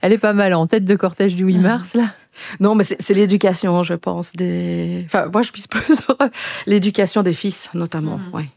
elle 0.00 0.12
est 0.12 0.18
pas 0.18 0.32
mal 0.32 0.54
en 0.54 0.66
tête 0.66 0.84
de 0.84 0.96
cortège 0.96 1.34
du 1.34 1.44
8 1.44 1.58
mars, 1.58 1.94
là. 1.94 2.14
Non, 2.58 2.74
mais 2.74 2.84
c'est 2.84 3.14
l'éducation, 3.14 3.82
je 3.82 3.94
pense. 3.94 4.32
Des... 4.32 5.02
Enfin, 5.04 5.26
moi, 5.30 5.42
je 5.42 5.52
pisse 5.52 5.66
plus 5.68 6.00
l'éducation 6.66 7.22
des 7.22 7.34
fils, 7.34 7.68
notamment. 7.74 8.18
Mhm. 8.18 8.34
Ouais. 8.34 8.48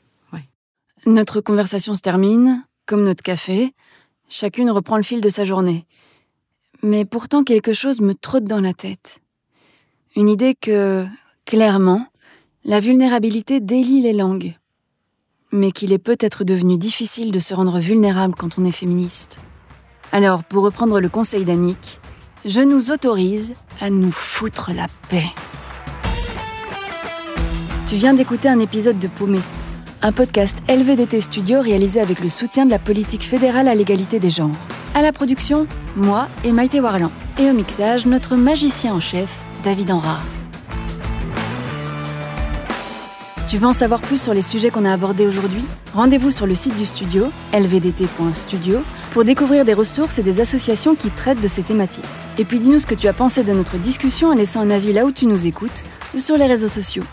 Notre 1.05 1.39
conversation 1.39 1.93
se 1.93 2.01
termine, 2.01 2.63
comme 2.87 3.03
notre 3.03 3.21
café. 3.21 3.73
Chacune 4.27 4.71
reprend 4.71 4.97
le 4.97 5.03
fil 5.03 5.21
de 5.21 5.29
sa 5.29 5.45
journée. 5.45 5.85
Mais 6.81 7.05
pourtant, 7.05 7.43
quelque 7.43 7.73
chose 7.73 8.01
me 8.01 8.15
trotte 8.15 8.45
dans 8.45 8.59
la 8.59 8.73
tête. 8.73 9.19
Une 10.15 10.29
idée 10.29 10.55
que, 10.55 11.05
clairement, 11.45 12.07
la 12.63 12.79
vulnérabilité 12.79 13.59
délie 13.59 14.01
les 14.01 14.13
langues. 14.13 14.55
Mais 15.51 15.71
qu'il 15.71 15.93
est 15.93 15.99
peut-être 15.99 16.43
devenu 16.43 16.75
difficile 16.75 17.31
de 17.31 17.39
se 17.39 17.53
rendre 17.53 17.79
vulnérable 17.79 18.33
quand 18.35 18.57
on 18.57 18.65
est 18.65 18.71
féministe. 18.71 19.39
Alors, 20.11 20.43
pour 20.43 20.63
reprendre 20.63 20.99
le 20.99 21.09
conseil 21.09 21.45
d'Annick, 21.45 21.99
je 22.45 22.61
nous 22.61 22.91
autorise 22.91 23.53
à 23.79 23.91
nous 23.91 24.11
foutre 24.11 24.71
la 24.73 24.87
paix. 25.09 25.27
Tu 27.87 27.95
viens 27.95 28.15
d'écouter 28.15 28.49
un 28.49 28.59
épisode 28.59 28.97
de 28.97 29.07
Paumé, 29.07 29.39
un 30.01 30.11
podcast 30.11 30.57
LVDT 30.69 31.21
Studio 31.21 31.61
réalisé 31.61 31.99
avec 31.99 32.19
le 32.19 32.29
soutien 32.29 32.65
de 32.65 32.71
la 32.71 32.79
politique 32.79 33.23
fédérale 33.23 33.67
à 33.67 33.75
l'égalité 33.75 34.19
des 34.19 34.29
genres. 34.29 34.55
À 34.93 35.01
la 35.01 35.11
production, 35.11 35.67
moi 35.95 36.27
et 36.43 36.51
Maïté 36.51 36.79
Warlan. 36.79 37.11
Et 37.39 37.49
au 37.49 37.53
mixage, 37.53 38.05
notre 38.05 38.35
magicien 38.35 38.93
en 38.93 38.99
chef, 38.99 39.41
David 39.63 39.91
Enrard. 39.91 40.23
Tu 43.47 43.57
veux 43.57 43.67
en 43.67 43.73
savoir 43.73 44.01
plus 44.01 44.21
sur 44.21 44.33
les 44.33 44.41
sujets 44.41 44.69
qu'on 44.69 44.85
a 44.85 44.93
abordés 44.93 45.27
aujourd'hui? 45.27 45.63
Rendez-vous 45.93 46.31
sur 46.31 46.47
le 46.47 46.55
site 46.55 46.75
du 46.75 46.85
studio, 46.85 47.27
lvdt.studio, 47.53 48.81
pour 49.11 49.23
découvrir 49.23 49.65
des 49.65 49.73
ressources 49.73 50.19
et 50.19 50.23
des 50.23 50.39
associations 50.39 50.95
qui 50.95 51.09
traitent 51.09 51.41
de 51.41 51.47
ces 51.47 51.63
thématiques. 51.63 52.05
Et 52.37 52.45
puis 52.45 52.59
dis-nous 52.59 52.79
ce 52.79 52.87
que 52.87 52.95
tu 52.95 53.07
as 53.07 53.13
pensé 53.13 53.43
de 53.43 53.53
notre 53.53 53.77
discussion 53.77 54.29
en 54.29 54.35
laissant 54.35 54.61
un 54.61 54.71
avis 54.71 54.93
là 54.93 55.05
où 55.05 55.11
tu 55.11 55.25
nous 55.25 55.47
écoutes 55.47 55.83
ou 56.15 56.19
sur 56.19 56.37
les 56.37 56.47
réseaux 56.47 56.67
sociaux. 56.67 57.03